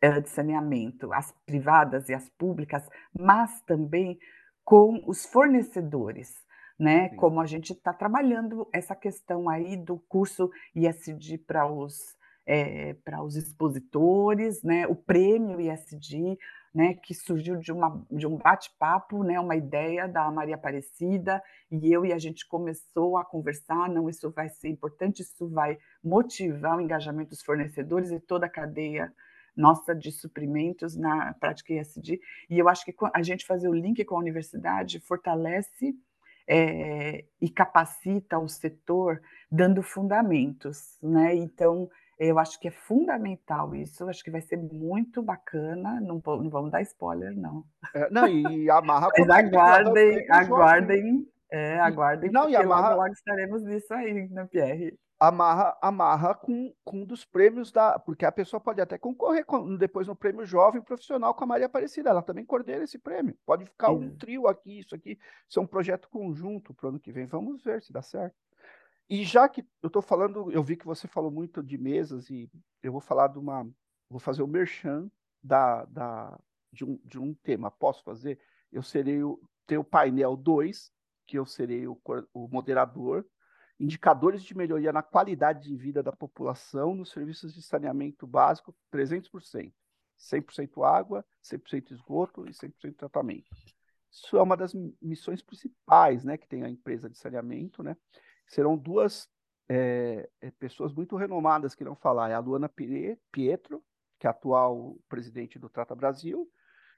de 0.00 0.28
saneamento, 0.28 1.12
as 1.12 1.32
privadas 1.44 2.08
e 2.08 2.14
as 2.14 2.28
públicas, 2.30 2.86
mas 3.18 3.60
também 3.62 4.18
com 4.64 5.02
os 5.06 5.24
fornecedores. 5.26 6.34
né? 6.78 7.08
Sim. 7.08 7.16
Como 7.16 7.40
a 7.40 7.46
gente 7.46 7.72
está 7.72 7.92
trabalhando 7.92 8.68
essa 8.72 8.94
questão 8.94 9.48
aí 9.48 9.76
do 9.76 9.98
curso 10.08 10.50
ISD 10.74 11.38
para 11.38 11.66
os 11.66 12.16
é, 12.46 12.94
para 13.04 13.22
os 13.22 13.34
expositores, 13.34 14.62
né? 14.62 14.86
O 14.86 14.94
prêmio 14.94 15.60
ISD, 15.60 16.38
né? 16.72 16.94
Que 16.94 17.12
surgiu 17.12 17.56
de, 17.56 17.72
uma, 17.72 18.06
de 18.10 18.26
um 18.26 18.36
bate-papo, 18.36 19.24
né? 19.24 19.40
Uma 19.40 19.56
ideia 19.56 20.06
da 20.06 20.30
Maria 20.30 20.54
Aparecida 20.54 21.42
e 21.70 21.92
eu 21.92 22.06
e 22.06 22.12
a 22.12 22.18
gente 22.18 22.46
começou 22.46 23.16
a 23.18 23.24
conversar. 23.24 23.88
Não, 23.88 24.08
isso 24.08 24.30
vai 24.30 24.48
ser 24.48 24.68
importante, 24.68 25.22
isso 25.22 25.48
vai 25.48 25.76
motivar 26.02 26.76
o 26.76 26.80
engajamento 26.80 27.30
dos 27.30 27.42
fornecedores 27.42 28.12
e 28.12 28.20
toda 28.20 28.46
a 28.46 28.50
cadeia 28.50 29.12
nossa 29.56 29.94
de 29.94 30.12
suprimentos 30.12 30.96
na 30.96 31.34
prática 31.34 31.72
ISD. 31.72 32.20
E 32.50 32.58
eu 32.58 32.68
acho 32.68 32.84
que 32.84 32.94
a 33.14 33.22
gente 33.22 33.46
fazer 33.46 33.68
o 33.68 33.74
link 33.74 34.04
com 34.04 34.16
a 34.16 34.20
universidade 34.20 35.00
fortalece 35.00 35.96
é, 36.48 37.24
e 37.40 37.48
capacita 37.48 38.38
o 38.38 38.48
setor 38.48 39.20
dando 39.50 39.82
fundamentos, 39.82 40.98
né? 41.02 41.34
Então, 41.34 41.88
eu 42.18 42.38
acho 42.38 42.58
que 42.60 42.68
é 42.68 42.70
fundamental 42.70 43.74
isso, 43.74 44.08
acho 44.08 44.24
que 44.24 44.30
vai 44.30 44.40
ser 44.40 44.56
muito 44.56 45.22
bacana, 45.22 46.00
não, 46.00 46.22
não 46.24 46.50
vamos 46.50 46.70
dar 46.70 46.82
spoiler, 46.82 47.36
não. 47.36 47.64
É, 47.94 48.10
não, 48.10 48.26
e 48.26 48.70
amarra... 48.70 49.08
Mas 49.18 49.28
aguardem, 49.28 50.26
aguardem, 50.30 51.28
é, 51.50 51.78
aguardem, 51.78 52.30
não, 52.30 52.42
porque 52.42 52.54
e 52.54 52.56
amarra... 52.56 52.90
logo, 52.90 53.02
logo 53.02 53.12
estaremos 53.12 53.62
nisso 53.64 53.92
aí, 53.92 54.28
né, 54.28 54.46
Pierre? 54.50 54.98
Amarra, 55.18 55.76
amarra 55.80 56.34
com, 56.34 56.74
com 56.84 57.02
um 57.02 57.04
dos 57.04 57.24
prêmios 57.24 57.72
da. 57.72 57.98
Porque 57.98 58.24
a 58.24 58.32
pessoa 58.32 58.60
pode 58.60 58.80
até 58.80 58.98
concorrer 58.98 59.44
com, 59.44 59.76
depois 59.76 60.06
no 60.06 60.14
prêmio 60.14 60.44
Jovem 60.44 60.82
Profissional 60.82 61.34
com 61.34 61.44
a 61.44 61.46
Maria 61.46 61.66
Aparecida. 61.66 62.10
Ela 62.10 62.22
também 62.22 62.44
coordena 62.44 62.84
esse 62.84 62.98
prêmio. 62.98 63.36
Pode 63.44 63.64
ficar 63.64 63.90
um 63.90 64.14
trio 64.16 64.46
aqui, 64.46 64.80
isso 64.80 64.94
aqui. 64.94 65.18
Isso 65.48 65.58
é 65.58 65.62
um 65.62 65.66
projeto 65.66 66.08
conjunto 66.08 66.74
para 66.74 66.86
o 66.86 66.88
ano 66.90 67.00
que 67.00 67.12
vem. 67.12 67.26
Vamos 67.26 67.62
ver 67.62 67.82
se 67.82 67.92
dá 67.92 68.02
certo. 68.02 68.36
E 69.08 69.24
já 69.24 69.48
que 69.48 69.64
eu 69.82 69.86
estou 69.86 70.02
falando, 70.02 70.50
eu 70.50 70.62
vi 70.62 70.76
que 70.76 70.84
você 70.84 71.06
falou 71.06 71.30
muito 71.30 71.62
de 71.62 71.78
mesas, 71.78 72.28
e 72.28 72.50
eu 72.82 72.90
vou 72.90 73.00
falar 73.00 73.28
de 73.28 73.38
uma. 73.38 73.68
Vou 74.10 74.18
fazer 74.20 74.42
o 74.42 74.48
merchan 74.48 75.10
da, 75.42 75.84
da, 75.86 76.38
de, 76.72 76.84
um, 76.84 77.00
de 77.04 77.18
um 77.18 77.34
tema. 77.34 77.70
Posso 77.70 78.02
fazer? 78.02 78.38
Eu 78.70 78.82
serei 78.82 79.22
o, 79.22 79.40
ter 79.66 79.78
o 79.78 79.84
painel 79.84 80.36
2, 80.36 80.92
que 81.26 81.38
eu 81.38 81.46
serei 81.46 81.86
o, 81.86 82.00
o 82.34 82.48
moderador 82.48 83.24
indicadores 83.78 84.42
de 84.42 84.56
melhoria 84.56 84.92
na 84.92 85.02
qualidade 85.02 85.68
de 85.68 85.76
vida 85.76 86.02
da 86.02 86.12
população 86.12 86.94
nos 86.94 87.10
serviços 87.10 87.54
de 87.54 87.62
saneamento 87.62 88.26
básico, 88.26 88.74
300%. 88.92 89.72
100% 90.18 90.82
água, 90.82 91.24
100% 91.42 91.92
esgoto 91.92 92.46
e 92.46 92.50
100% 92.50 92.96
tratamento. 92.96 93.48
Isso 94.10 94.36
é 94.36 94.42
uma 94.42 94.56
das 94.56 94.72
missões 95.00 95.42
principais 95.42 96.24
né, 96.24 96.38
que 96.38 96.48
tem 96.48 96.62
a 96.62 96.70
empresa 96.70 97.08
de 97.08 97.18
saneamento. 97.18 97.82
Né? 97.82 97.96
Serão 98.46 98.76
duas 98.76 99.28
é, 99.68 100.28
pessoas 100.58 100.92
muito 100.94 101.16
renomadas 101.16 101.74
que 101.74 101.82
irão 101.82 101.94
falar. 101.94 102.30
É 102.30 102.34
a 102.34 102.38
Luana 102.38 102.70
Pietro, 103.30 103.84
que 104.18 104.26
é 104.26 104.30
atual 104.30 104.96
presidente 105.08 105.58
do 105.58 105.68
Trata 105.68 105.94
Brasil, 105.94 106.50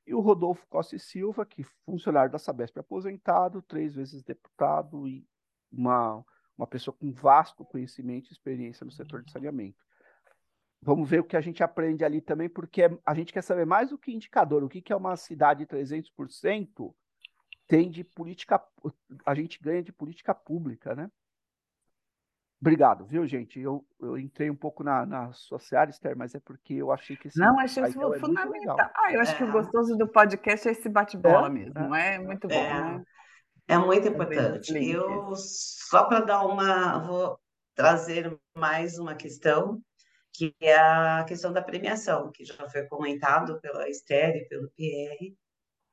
e 0.06 0.14
o 0.14 0.20
Rodolfo 0.20 0.66
Costa 0.68 0.96
e 0.96 0.98
Silva, 0.98 1.44
que 1.44 1.62
é 1.62 1.66
funcionário 1.84 2.30
da 2.30 2.38
Sabesp 2.38 2.78
aposentado, 2.78 3.60
três 3.60 3.94
vezes 3.94 4.22
deputado 4.22 5.06
e 5.06 5.26
uma 5.70 6.24
uma 6.58 6.66
pessoa 6.66 6.94
com 6.98 7.12
vasto 7.12 7.64
conhecimento 7.64 8.28
e 8.28 8.32
experiência 8.32 8.84
no 8.84 8.90
setor 8.90 9.22
de 9.22 9.30
saneamento. 9.30 9.78
Vamos 10.82 11.08
ver 11.08 11.20
o 11.20 11.24
que 11.24 11.36
a 11.36 11.40
gente 11.40 11.62
aprende 11.62 12.04
ali 12.04 12.20
também, 12.20 12.48
porque 12.48 12.82
a 13.04 13.14
gente 13.14 13.32
quer 13.32 13.42
saber 13.42 13.64
mais 13.64 13.90
do 13.90 13.98
que 13.98 14.12
indicador, 14.12 14.62
o 14.62 14.68
que, 14.68 14.82
que 14.82 14.92
é 14.92 14.96
uma 14.96 15.16
cidade 15.16 15.66
300% 15.66 16.92
tem 17.66 17.90
de 17.90 18.02
política, 18.02 18.62
a 19.26 19.34
gente 19.34 19.60
ganha 19.60 19.82
de 19.82 19.92
política 19.92 20.34
pública, 20.34 20.94
né? 20.94 21.10
Obrigado, 22.60 23.04
viu, 23.04 23.24
gente? 23.24 23.60
Eu, 23.60 23.86
eu 24.00 24.18
entrei 24.18 24.50
um 24.50 24.56
pouco 24.56 24.82
na, 24.82 25.06
na 25.06 25.32
sua 25.32 25.60
seara, 25.60 25.90
Esther, 25.90 26.16
mas 26.16 26.34
é 26.34 26.40
porque 26.40 26.74
eu 26.74 26.90
achei 26.90 27.16
que 27.16 27.28
esse 27.28 27.38
Não, 27.38 27.58
achei 27.60 27.84
isso 27.84 28.14
é 28.14 28.18
fundamental. 28.18 28.76
ah, 28.80 29.12
eu 29.12 29.20
acho 29.20 29.32
é. 29.32 29.36
que 29.36 29.44
o 29.44 29.52
gostoso 29.52 29.96
do 29.96 30.08
podcast 30.08 30.66
é 30.66 30.72
esse 30.72 30.88
bate-bola 30.88 31.46
é, 31.46 31.50
mesmo, 31.50 31.94
é, 31.94 32.14
é 32.16 32.18
muito 32.18 32.48
bom, 32.48 32.54
é. 32.54 32.96
né? 32.96 33.04
É 33.68 33.76
muito 33.76 34.09
importante. 34.09 34.72
Eu, 34.72 35.35
só 35.37 36.04
para 36.04 36.20
dar 36.20 36.46
uma, 36.46 37.07
vou 37.07 37.38
trazer 37.74 38.35
mais 38.57 38.98
uma 38.98 39.14
questão, 39.14 39.81
que 40.33 40.54
é 40.59 40.74
a 40.74 41.24
questão 41.28 41.52
da 41.52 41.61
premiação, 41.61 42.33
que 42.33 42.46
já 42.46 42.66
foi 42.70 42.85
comentado 42.87 43.61
pela 43.61 43.87
Esther 43.88 44.37
e 44.37 44.48
pelo 44.48 44.70
Pierre. 44.70 45.37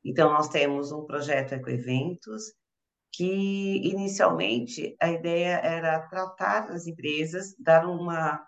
Então, 0.06 0.32
nós 0.32 0.48
temos 0.48 0.94
um 0.94 1.06
projeto 1.06 1.54
Ecoeventos, 1.54 2.54
que 3.12 3.90
inicialmente 3.90 4.96
a 5.02 5.12
ideia 5.12 5.58
era 5.58 6.08
tratar 6.08 6.72
as 6.72 6.88
empresas, 6.88 7.56
dar 7.60 7.86
uma, 7.86 8.42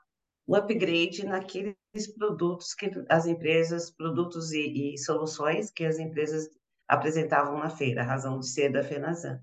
um 0.48 0.56
upgrade 0.56 1.26
naqueles 1.26 1.76
produtos 2.18 2.74
que 2.74 2.92
as 3.10 3.26
empresas, 3.26 3.92
produtos 3.92 4.54
e, 4.54 4.94
e 4.94 4.98
soluções 4.98 5.70
que 5.70 5.84
as 5.84 6.00
empresas 6.00 6.48
apresentavam 6.88 7.60
na 7.60 7.70
feira, 7.70 8.02
a 8.02 8.06
razão 8.06 8.40
de 8.40 8.48
ser 8.48 8.72
da 8.72 8.84
FENASAN. 8.84 9.42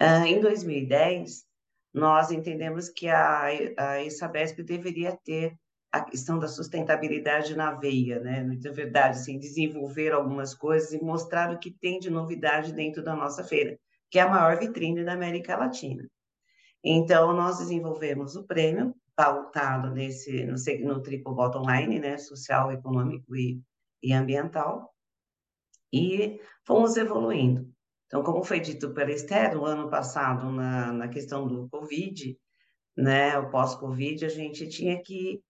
Uh, 0.00 0.26
em 0.26 0.40
2010, 0.40 1.44
nós 1.92 2.30
entendemos 2.30 2.88
que 2.88 3.08
a, 3.08 3.44
a 3.76 4.02
ISABESP 4.02 4.62
deveria 4.62 5.16
ter 5.24 5.56
a 5.90 6.02
questão 6.02 6.38
da 6.38 6.48
sustentabilidade 6.48 7.56
na 7.56 7.72
veia, 7.72 8.20
né? 8.20 8.42
Na 8.42 8.72
verdade, 8.72 9.18
assim, 9.18 9.38
desenvolver 9.38 10.12
algumas 10.12 10.54
coisas 10.54 10.92
e 10.92 11.02
mostrar 11.02 11.50
o 11.50 11.58
que 11.58 11.70
tem 11.70 11.98
de 11.98 12.10
novidade 12.10 12.72
dentro 12.72 13.02
da 13.02 13.16
nossa 13.16 13.42
feira, 13.42 13.78
que 14.10 14.18
é 14.18 14.22
a 14.22 14.28
maior 14.28 14.58
vitrine 14.58 15.04
da 15.04 15.14
América 15.14 15.56
Latina. 15.56 16.06
Então, 16.84 17.32
nós 17.32 17.58
desenvolvemos 17.58 18.36
o 18.36 18.44
prêmio 18.44 18.94
pautado 19.14 19.90
nesse, 19.90 20.44
no, 20.44 20.56
no 20.86 21.02
Triple 21.02 21.34
Bottom 21.34 21.62
Line, 21.62 21.98
né? 21.98 22.18
Social, 22.18 22.70
econômico 22.70 23.34
e, 23.34 23.62
e 24.02 24.12
ambiental 24.12 24.94
e 25.92 26.40
fomos 26.64 26.96
evoluindo. 26.96 27.68
Então, 28.06 28.22
como 28.22 28.44
foi 28.44 28.60
dito 28.60 28.94
pela 28.94 29.10
Esther, 29.10 29.54
no 29.54 29.64
ano 29.64 29.90
passado, 29.90 30.50
na, 30.52 30.92
na 30.92 31.08
questão 31.08 31.46
do 31.46 31.68
Covid, 31.68 32.38
né, 32.96 33.36
o 33.38 33.50
pós-Covid, 33.50 34.24
a 34.24 34.28
gente 34.28 34.68
tinha 34.68 35.00
que 35.02 35.40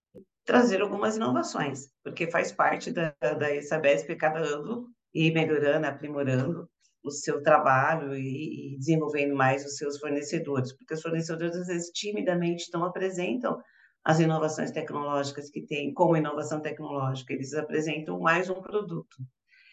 trazer 0.44 0.80
algumas 0.80 1.16
inovações, 1.16 1.88
porque 2.02 2.30
faz 2.30 2.52
parte 2.52 2.90
da, 2.92 3.14
da 3.20 3.54
Isabesp 3.54 4.14
cada 4.16 4.38
ano 4.38 4.88
ir 5.12 5.32
melhorando, 5.34 5.86
aprimorando 5.86 6.68
o 7.04 7.10
seu 7.10 7.42
trabalho 7.42 8.16
e, 8.16 8.74
e, 8.74 8.78
desenvolvendo 8.78 9.34
mais 9.34 9.64
os 9.64 9.76
seus 9.76 9.98
fornecedores, 9.98 10.72
porque 10.72 10.94
os 10.94 11.02
fornecedores, 11.02 11.56
às 11.56 11.66
vezes, 11.66 11.90
timidamente 11.90 12.70
não 12.72 12.84
apresentam 12.84 13.60
as 14.04 14.20
inovações 14.20 14.70
tecnológicas 14.70 15.50
que 15.50 15.62
têm, 15.62 15.92
como 15.92 16.16
inovação 16.16 16.60
tecnológica, 16.60 17.32
eles 17.32 17.54
apresentam 17.54 18.18
mais 18.20 18.48
um 18.48 18.60
produto 18.62 19.16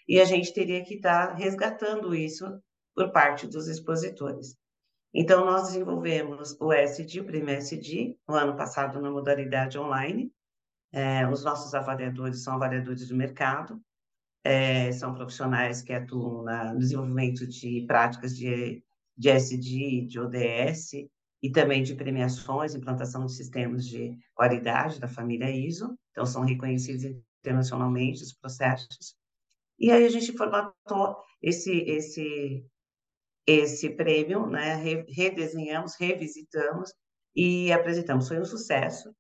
e 0.08 0.20
a 0.20 0.26
gente 0.26 0.54
teria 0.54 0.84
que 0.84 0.96
estar 0.96 1.34
resgatando 1.34 2.14
isso 2.14 2.46
por 2.96 3.12
parte 3.12 3.48
dos 3.48 3.68
expositores. 3.68 4.56
Então, 5.14 5.46
nós 5.46 5.68
desenvolvemos 5.68 6.58
o 6.60 6.74
SD, 6.74 7.20
o 7.20 7.26
Prêmio 7.26 7.54
SD, 7.56 8.18
no 8.28 8.36
ano 8.36 8.56
passado 8.56 9.00
na 9.00 9.12
modalidade 9.12 9.78
online. 9.78 10.32
É, 10.92 11.28
os 11.28 11.44
nossos 11.44 11.74
avaliadores 11.74 12.44
são 12.44 12.56
avaliadores 12.56 13.08
do 13.08 13.16
mercado, 13.16 13.80
é, 14.44 14.92
são 14.92 15.14
profissionais 15.14 15.82
que 15.82 15.94
atuam 15.94 16.44
na, 16.44 16.74
no 16.74 16.80
desenvolvimento 16.80 17.48
de 17.48 17.86
práticas 17.88 18.36
de, 18.36 18.84
de 19.18 19.30
SD, 19.30 20.08
de 20.08 20.20
ODS 20.20 20.94
e 21.42 21.52
também 21.52 21.84
de 21.84 21.96
premiações, 21.96 22.74
implantação 22.74 23.26
de 23.26 23.34
sistemas 23.34 23.86
de 23.86 24.18
qualidade 24.34 25.00
da 25.00 25.08
família 25.08 25.52
ISO, 25.52 25.98
então 26.12 26.26
são 26.26 26.44
reconhecidos 26.44 27.04
internacionalmente 27.42 28.24
os 28.24 28.34
processos. 28.34 29.16
E 29.80 29.92
aí 29.92 30.06
a 30.06 30.10
gente 30.10 30.36
formatou 30.38 31.18
esse, 31.42 31.72
esse, 31.90 32.66
esse 33.46 33.90
prêmio, 33.90 34.48
né? 34.48 34.76
redesenhamos, 35.10 35.96
revisitamos 36.00 36.94
e 37.36 37.72
apresentamos. 37.72 38.28
Foi 38.28 38.40
um 38.40 38.46
sucesso. 38.46 39.14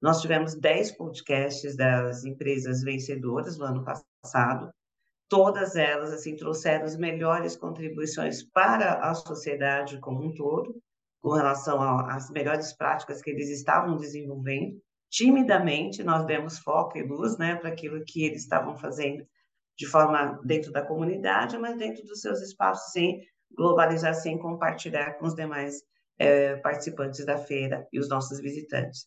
Nós 0.00 0.20
tivemos 0.20 0.54
10 0.54 0.92
podcasts 0.92 1.76
das 1.76 2.24
empresas 2.24 2.82
vencedoras 2.82 3.56
no 3.56 3.64
ano 3.64 3.84
passado. 3.84 4.70
Todas 5.28 5.76
elas 5.76 6.12
assim 6.12 6.36
trouxeram 6.36 6.84
as 6.84 6.96
melhores 6.96 7.56
contribuições 7.56 8.42
para 8.42 9.00
a 9.00 9.14
sociedade 9.14 9.98
como 10.00 10.22
um 10.22 10.34
todo, 10.34 10.76
com 11.22 11.32
relação 11.32 11.80
às 11.82 12.28
melhores 12.30 12.74
práticas 12.74 13.22
que 13.22 13.30
eles 13.30 13.48
estavam 13.48 13.96
desenvolvendo. 13.96 14.78
Timidamente, 15.10 16.02
nós 16.02 16.26
demos 16.26 16.58
foco 16.58 16.98
e 16.98 17.02
luz 17.02 17.38
né, 17.38 17.56
para 17.56 17.70
aquilo 17.70 18.04
que 18.04 18.24
eles 18.24 18.42
estavam 18.42 18.76
fazendo 18.76 19.24
de 19.76 19.86
forma 19.86 20.40
dentro 20.44 20.70
da 20.72 20.84
comunidade, 20.84 21.58
mas 21.58 21.76
dentro 21.76 22.04
dos 22.04 22.20
seus 22.20 22.40
espaços, 22.40 22.92
sem 22.92 23.20
globalizar, 23.56 24.14
sem 24.14 24.38
compartilhar 24.38 25.14
com 25.14 25.26
os 25.26 25.34
demais 25.34 25.82
é, 26.18 26.56
participantes 26.56 27.24
da 27.24 27.38
feira 27.38 27.86
e 27.92 27.98
os 27.98 28.08
nossos 28.08 28.40
visitantes. 28.40 29.06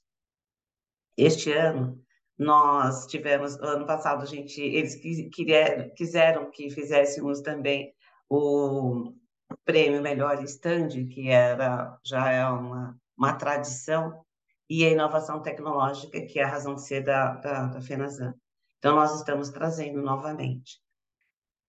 Este 1.18 1.52
ano, 1.52 2.02
nós 2.38 3.08
tivemos, 3.08 3.56
ano 3.58 3.86
passado, 3.86 4.22
a 4.22 4.26
gente, 4.26 4.62
eles 4.62 4.96
quiser, 4.96 5.94
quiseram 5.96 6.52
que 6.52 6.70
fizéssemos 6.70 7.42
também 7.42 7.94
o, 8.30 9.14
prêmio 9.66 10.02
Melhor 10.02 10.44
Stand, 10.44 10.90
que 11.10 11.30
era 11.30 11.98
já 12.06 12.32
é 12.32 12.46
uma, 12.48 12.98
uma 13.18 13.34
tradição, 13.34 14.22
e 14.70 14.84
a 14.86 14.90
inovação 14.90 15.42
tecnológica, 15.42 16.22
que 16.22 16.40
é 16.40 16.44
a 16.44 16.48
razão 16.48 16.76
de 16.76 16.86
ser 16.86 17.02
da, 17.02 17.36
da, 17.36 17.68
da 17.68 17.82
FENASAN. 17.82 18.34
Então, 18.78 18.96
nós 18.96 19.16
estamos 19.16 19.50
trazendo 19.50 20.02
novamente. 20.02 20.80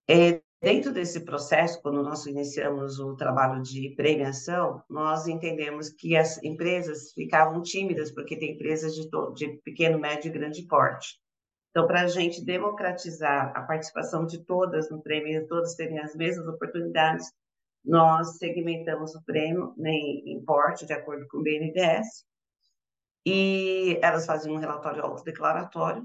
É, 0.09 0.41
dentro 0.61 0.93
desse 0.93 1.25
processo, 1.25 1.81
quando 1.83 2.03
nós 2.03 2.27
iniciamos 2.27 2.99
o 2.99 3.15
trabalho 3.17 3.63
de 3.63 3.95
premiação, 3.95 4.83
nós 4.89 5.27
entendemos 5.27 5.91
que 5.91 6.17
as 6.17 6.43
empresas 6.43 7.13
ficavam 7.13 7.63
tímidas, 7.63 8.11
porque 8.13 8.37
tem 8.37 8.55
empresas 8.55 8.95
de, 8.95 9.09
de 9.35 9.49
pequeno, 9.63 9.99
médio 9.99 10.29
e 10.29 10.33
grande 10.33 10.67
porte. 10.67 11.19
Então, 11.71 11.87
para 11.87 12.03
a 12.03 12.07
gente 12.09 12.45
democratizar 12.45 13.53
a 13.55 13.63
participação 13.63 14.27
de 14.27 14.45
todas 14.45 14.91
no 14.91 15.03
prêmio, 15.03 15.47
todas 15.47 15.75
terem 15.75 15.99
as 16.01 16.15
mesmas 16.17 16.47
oportunidades, 16.49 17.31
nós 17.85 18.37
segmentamos 18.39 19.15
o 19.15 19.23
prêmio 19.25 19.75
em 19.79 20.45
porte, 20.45 20.87
de 20.87 20.93
acordo 20.93 21.27
com 21.29 21.39
o 21.39 21.43
BNDES, 21.43 22.25
e 23.25 23.99
elas 24.03 24.27
faziam 24.27 24.55
um 24.55 24.59
relatório 24.59 25.03
autodeclaratório. 25.03 26.05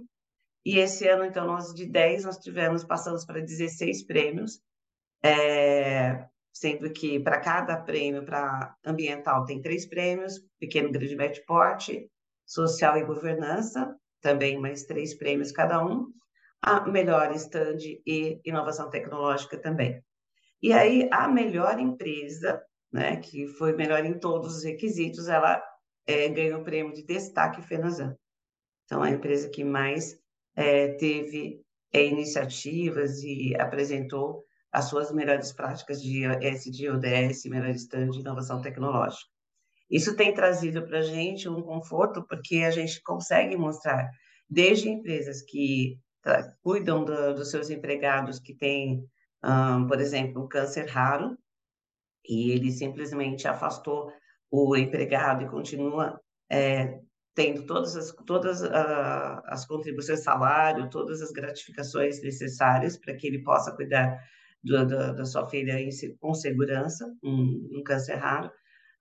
E 0.65 0.78
esse 0.78 1.08
ano, 1.08 1.26
então, 1.26 1.45
nós 1.45 1.73
de 1.73 1.86
10, 1.86 2.23
nós 2.23 2.38
tivemos, 2.38 2.84
passamos 2.84 3.26
para 3.26 3.41
16 3.41 4.06
prêmios, 4.06 4.62
é, 5.23 6.26
sendo 6.54 6.91
que 6.91 7.19
para 7.19 7.39
cada 7.39 7.78
prêmio, 7.78 8.23
para 8.23 8.76
ambiental, 8.86 9.45
tem 9.45 9.62
três 9.62 9.86
prêmios, 9.86 10.39
pequeno, 10.60 10.91
grande, 10.91 11.15
médio 11.15 11.43
porte, 11.45 12.10
social 12.45 12.97
e 12.97 13.04
governança, 13.04 13.93
também 14.21 14.58
mais 14.58 14.84
três 14.84 15.13
prêmios 15.13 15.52
cada 15.52 15.86
um, 15.86 16.08
a 16.62 16.88
melhor 16.88 17.32
stand 17.34 17.80
e 18.06 18.39
inovação 18.45 18.89
tecnológica 18.89 19.58
também. 19.58 20.02
E 20.62 20.71
aí, 20.71 21.10
a 21.12 21.28
melhor 21.28 21.78
empresa, 21.78 22.63
né, 22.89 23.17
que 23.17 23.47
foi 23.47 23.73
melhor 23.73 24.06
em 24.06 24.17
todos 24.17 24.58
os 24.58 24.63
requisitos, 24.63 25.28
ela 25.28 25.62
é, 26.08 26.30
ganhou 26.30 26.62
o 26.62 26.63
prêmio 26.63 26.93
de 26.93 27.04
destaque 27.04 27.62
FENASAN. 27.62 28.15
Então, 28.86 29.02
a 29.02 29.10
empresa 29.10 29.49
que 29.49 29.63
mais 29.63 30.17
é, 30.56 30.89
teve 30.89 31.62
é, 31.92 32.06
iniciativas 32.06 33.24
e 33.24 33.56
apresentou 33.56 34.44
as 34.72 34.86
suas 34.86 35.12
melhores 35.12 35.52
práticas 35.52 36.02
de 36.02 36.26
SD, 36.26 36.89
ODS, 36.89 37.46
melhor 37.46 37.70
stand 37.70 38.10
de 38.10 38.20
inovação 38.22 38.62
tecnológica. 38.62 39.30
Isso 39.89 40.16
tem 40.16 40.34
trazido 40.34 40.84
para 40.88 41.00
a 41.00 41.04
gente 41.04 41.48
um 41.48 41.62
conforto, 41.62 42.26
porque 42.28 42.58
a 42.58 42.72
gente 42.72 43.02
consegue 43.04 43.56
mostrar, 43.56 44.10
desde 44.50 44.89
empresas 44.89 45.44
que 45.44 46.00
cuidam 46.63 47.06
do, 47.06 47.36
dos 47.36 47.52
seus 47.52 47.70
empregados 47.70 48.39
que 48.39 48.56
têm 48.56 49.06
um, 49.44 49.86
por 49.86 50.00
exemplo, 50.00 50.44
um 50.44 50.48
câncer 50.48 50.88
raro, 50.88 51.38
e 52.28 52.52
ele 52.52 52.72
simplesmente 52.72 53.48
afastou 53.48 54.12
o 54.50 54.76
empregado 54.76 55.44
e 55.44 55.50
continua 55.50 56.20
é, 56.50 57.00
tendo 57.36 57.65
todas 57.65 57.96
as, 57.96 58.12
todas 58.26 58.62
uh, 58.62 59.41
as 59.46 59.65
contribuições, 59.65 60.24
salário, 60.24 60.89
todas 60.89 61.22
as 61.22 61.32
gratificações 61.32 62.22
necessárias 62.22 62.98
para 62.98 63.15
que 63.15 63.28
ele 63.28 63.43
possa 63.43 63.72
cuidar 63.72 64.19
do, 64.63 64.86
do, 64.86 65.15
da 65.15 65.26
sua 65.26 65.48
filha 65.50 65.76
com 66.19 66.34
segurança, 66.34 67.06
um, 67.24 67.69
um 67.80 67.84
câncer 67.84 68.15
raro, 68.15 68.52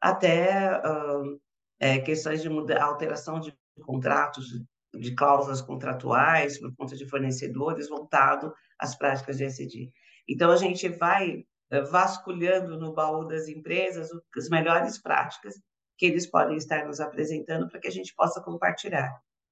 até 0.01 0.79
uh, 0.79 1.41
é, 1.79 1.99
questões 1.99 2.43
de 2.43 2.49
muda, 2.49 2.83
alteração 2.83 3.39
de 3.39 3.55
contratos, 3.85 4.47
de, 4.47 5.01
de 5.01 5.15
cláusulas 5.15 5.61
contratuais 5.61 6.59
por 6.59 6.75
conta 6.77 6.97
de 6.97 7.09
fornecedores 7.09 7.89
voltado 7.89 8.53
às 8.79 8.97
práticas 8.97 9.37
de 9.37 9.45
SD. 9.45 9.91
Então, 10.29 10.51
a 10.51 10.57
gente 10.57 10.89
vai 10.89 11.45
eh, 11.71 11.81
vasculhando 11.83 12.79
no 12.79 12.93
baú 12.93 13.27
das 13.27 13.49
empresas 13.49 14.11
as 14.37 14.49
melhores 14.49 14.99
práticas 14.99 15.55
que 16.03 16.07
eles 16.07 16.27
podem 16.27 16.57
estar 16.57 16.85
nos 16.85 16.99
apresentando 16.99 17.69
para 17.69 17.79
que 17.79 17.87
a 17.87 17.93
gente 17.93 18.13
possa 18.17 18.43
compartilhar. 18.43 19.09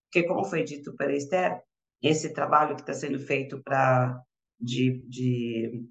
Porque, 0.06 0.26
como 0.26 0.44
foi 0.44 0.64
dito 0.64 0.92
para 0.96 1.12
a 1.12 1.16
Esther, 1.16 1.62
esse 2.02 2.32
trabalho 2.32 2.74
que 2.74 2.80
está 2.80 2.92
sendo 2.92 3.20
feito 3.20 3.62
para 3.62 4.20
de, 4.58 5.00
de 5.08 5.88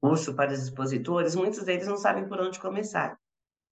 curso 0.00 0.34
para 0.34 0.50
os 0.50 0.64
expositores, 0.64 1.36
muitos 1.36 1.62
deles 1.62 1.86
não 1.86 1.96
sabem 1.96 2.26
por 2.26 2.40
onde 2.40 2.58
começar. 2.58 3.16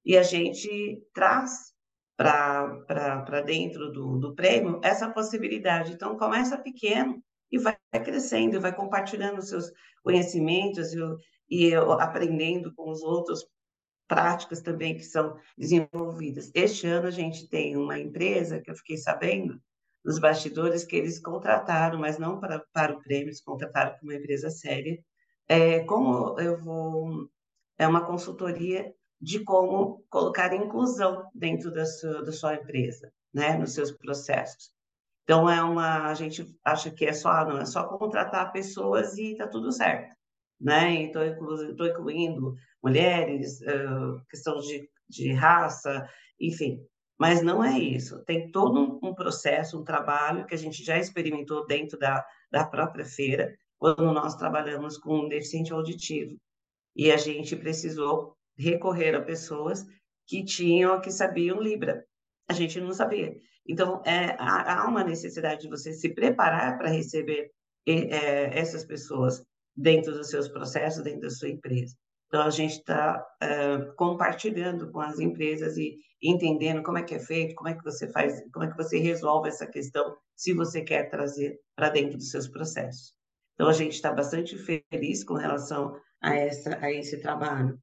E 0.05 0.17
a 0.17 0.23
gente 0.23 1.03
traz 1.13 1.75
para 2.17 3.43
dentro 3.45 3.91
do, 3.91 4.17
do 4.17 4.33
prêmio 4.33 4.81
essa 4.85 5.11
possibilidade. 5.11 5.93
Então, 5.93 6.17
começa 6.17 6.57
pequeno, 6.57 7.21
e 7.51 7.59
vai 7.59 7.77
crescendo, 8.05 8.61
vai 8.61 8.73
compartilhando 8.73 9.43
seus 9.43 9.73
conhecimentos 10.05 10.93
e, 10.93 11.01
e 11.51 11.75
aprendendo 11.75 12.73
com 12.77 12.93
os 12.93 13.03
outros 13.03 13.45
práticas 14.07 14.61
também 14.61 14.97
que 14.97 15.03
são 15.03 15.39
desenvolvidas. 15.57 16.51
Este 16.55 16.87
ano 16.87 17.09
a 17.09 17.11
gente 17.11 17.49
tem 17.49 17.77
uma 17.77 17.99
empresa 17.99 18.61
que 18.61 18.71
eu 18.71 18.77
fiquei 18.77 18.97
sabendo 18.97 19.61
nos 20.05 20.19
bastidores 20.19 20.85
que 20.85 20.95
eles 20.95 21.19
contrataram, 21.19 21.99
mas 21.99 22.19
não 22.19 22.39
para, 22.39 22.65
para 22.73 22.95
o 22.95 23.03
prêmio, 23.03 23.27
eles 23.27 23.41
contrataram 23.41 23.93
para 23.93 24.03
uma 24.03 24.15
empresa 24.15 24.51
séria. 24.51 25.03
É, 25.49 25.81
como 25.81 26.39
eu 26.41 26.57
vou. 26.59 27.29
É 27.79 27.87
uma 27.87 28.07
consultoria 28.07 28.95
de 29.21 29.45
como 29.45 30.05
colocar 30.09 30.55
inclusão 30.55 31.29
dentro 31.35 31.71
da 31.71 31.85
sua, 31.85 32.23
da 32.23 32.33
sua 32.33 32.55
empresa, 32.55 33.13
né, 33.35 33.57
nos 33.57 33.75
seus 33.75 33.91
processos. 33.93 34.71
Então, 35.25 35.51
é 35.51 35.63
uma, 35.63 36.07
a 36.09 36.15
gente 36.15 36.57
acha 36.65 36.91
que 36.91 37.05
é 37.05 37.13
só, 37.13 37.45
não, 37.45 37.59
é 37.59 37.67
só 37.67 37.85
contratar 37.85 38.53
pessoas 38.53 39.19
e 39.19 39.33
está 39.33 39.47
tudo 39.47 39.73
certo. 39.73 40.15
Né? 40.61 40.95
Então, 41.03 41.23
estou 41.25 41.87
incluindo 41.87 42.55
mulheres, 42.83 43.61
uh, 43.63 44.21
questão 44.29 44.59
de, 44.59 44.89
de 45.09 45.33
raça, 45.33 46.09
enfim. 46.41 46.81
Mas 47.19 47.43
não 47.43 47.65
é 47.65 47.79
isso. 47.79 48.23
Tem 48.25 48.51
todo 48.51 48.99
um, 49.03 49.15
processo, 49.15 49.81
um 49.81 49.85
trabalho 49.85 50.47
que 50.47 50.55
a 50.55 50.59
gente 50.59 50.85
já 50.85 50.99
experimentou 50.99 51.67
dentro 51.67 51.99
da, 51.99 52.25
da 52.51 52.65
própria 52.65 53.05
feira, 53.05 53.57
quando 53.79 54.13
nós 54.13 54.37
trabalhamos 54.37 54.99
com 54.99 55.21
um 55.21 55.29
deficiente 55.29 55.73
auditivo. 55.73 56.37
E 56.95 57.11
a 57.11 57.17
gente 57.17 57.57
precisou 57.57 58.37
recorrer 58.57 59.15
a 59.15 59.23
pessoas 59.23 59.85
que 60.27 60.45
tinham, 60.45 61.01
que 61.01 61.11
sabiam 61.11 61.61
Libra. 61.61 62.05
A 62.49 62.53
gente 62.53 62.81
não 62.81 62.93
sabia. 62.93 63.35
Então, 63.69 64.03
é, 64.05 64.37
há 64.39 64.87
uma 64.89 65.05
necessidade 65.05 65.63
de 65.63 65.69
você 65.69 65.93
se 65.93 66.15
preparar 66.15 66.79
para 66.79 66.89
receber 66.89 67.51
é, 67.87 68.59
essas 68.59 68.85
pessoas 68.85 69.45
dentro 69.77 70.13
dos 70.13 70.31
seus 70.31 70.49
processos, 70.49 71.03
dentro 71.03 71.23
da 71.23 71.31
sua 71.31 71.51
empresa. 71.51 71.95
Então, 72.29 72.43
a 72.43 72.51
gente 72.51 72.79
está 72.79 73.25
é, 73.41 73.79
compartilhando 73.97 74.91
com 74.91 75.01
as 75.01 75.21
empresas 75.21 75.77
e 75.77 75.97
entendendo 76.23 76.83
como 76.83 76.99
é 76.99 77.03
que 77.03 77.15
é 77.15 77.21
feito, 77.21 77.55
como 77.55 77.69
é 77.69 77.75
que 77.75 77.85
você 77.85 78.11
faz, 78.11 78.43
como 78.53 78.65
é 78.65 78.71
que 78.71 78.77
você 78.77 78.99
resolve 78.99 79.49
essa 79.49 79.67
questão, 79.67 80.17
se 80.35 80.53
você 80.53 80.83
quer 80.83 81.09
trazer 81.09 81.59
para 81.77 81.91
dentro 81.91 82.17
dos 82.17 82.31
seus 82.31 82.49
processos. 82.49 83.15
Então, 83.55 83.69
a 83.69 83.73
gente 83.73 83.93
está 83.93 84.13
bastante 84.13 84.57
feliz 84.59 85.23
com 85.25 85.35
relação 85.35 85.97
a, 86.21 86.35
essa, 86.35 86.79
a 86.85 86.93
esse 86.93 87.21
trabalho. 87.21 87.79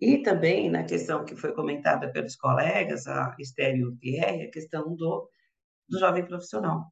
E 0.00 0.22
também 0.22 0.68
na 0.68 0.84
questão 0.84 1.24
que 1.24 1.36
foi 1.36 1.52
comentada 1.52 2.10
pelos 2.10 2.34
colegas, 2.34 3.06
a 3.06 3.36
Esther 3.38 3.76
e 3.76 3.96
Pierre, 3.98 4.42
a 4.42 4.50
questão 4.50 4.96
do, 4.96 5.28
do 5.88 5.98
jovem 5.98 6.24
profissional, 6.24 6.86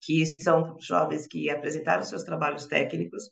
que 0.00 0.24
são 0.40 0.78
jovens 0.80 1.26
que 1.26 1.50
apresentaram 1.50 2.04
seus 2.04 2.22
trabalhos 2.22 2.66
técnicos 2.66 3.30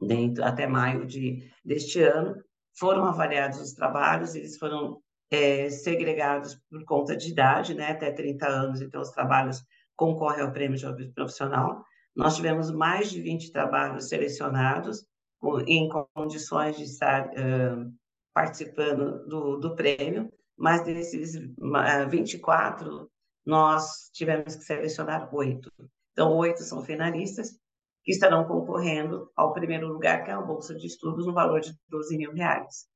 dentro, 0.00 0.44
até 0.44 0.66
maio 0.66 1.06
de, 1.06 1.50
deste 1.64 2.02
ano, 2.02 2.36
foram 2.78 3.04
avaliados 3.04 3.60
os 3.60 3.72
trabalhos, 3.72 4.34
eles 4.34 4.58
foram 4.58 5.00
é, 5.30 5.70
segregados 5.70 6.58
por 6.70 6.84
conta 6.84 7.16
de 7.16 7.30
idade, 7.30 7.74
né, 7.74 7.90
até 7.90 8.10
30 8.10 8.46
anos, 8.46 8.80
então 8.80 9.00
os 9.00 9.10
trabalhos 9.10 9.62
concorrem 9.96 10.42
ao 10.42 10.52
prêmio 10.52 10.76
jovem 10.76 11.12
profissional. 11.12 11.84
Nós 12.14 12.36
tivemos 12.36 12.70
mais 12.70 13.10
de 13.10 13.20
20 13.20 13.52
trabalhos 13.52 14.08
selecionados 14.08 15.04
em 15.66 15.88
condições 16.14 16.76
de 16.76 16.84
estar 16.84 17.26
uh, 17.28 17.92
participando 18.32 19.26
do, 19.26 19.56
do 19.58 19.74
prêmio, 19.74 20.32
mas 20.56 20.84
desses 20.84 21.34
24, 22.08 23.10
nós 23.44 24.10
tivemos 24.12 24.56
que 24.56 24.64
selecionar 24.64 25.32
oito. 25.34 25.70
Então, 26.12 26.32
oito 26.36 26.62
são 26.62 26.82
finalistas 26.82 27.58
que 28.04 28.12
estarão 28.12 28.46
concorrendo 28.46 29.30
ao 29.34 29.54
primeiro 29.54 29.88
lugar, 29.88 30.24
que 30.24 30.30
é 30.30 30.34
a 30.34 30.40
Bolsa 30.40 30.74
de 30.74 30.86
Estudos, 30.86 31.26
no 31.26 31.32
valor 31.32 31.60
de 31.60 31.72
12 31.88 32.16
mil 32.18 32.32
reais. 32.32 32.86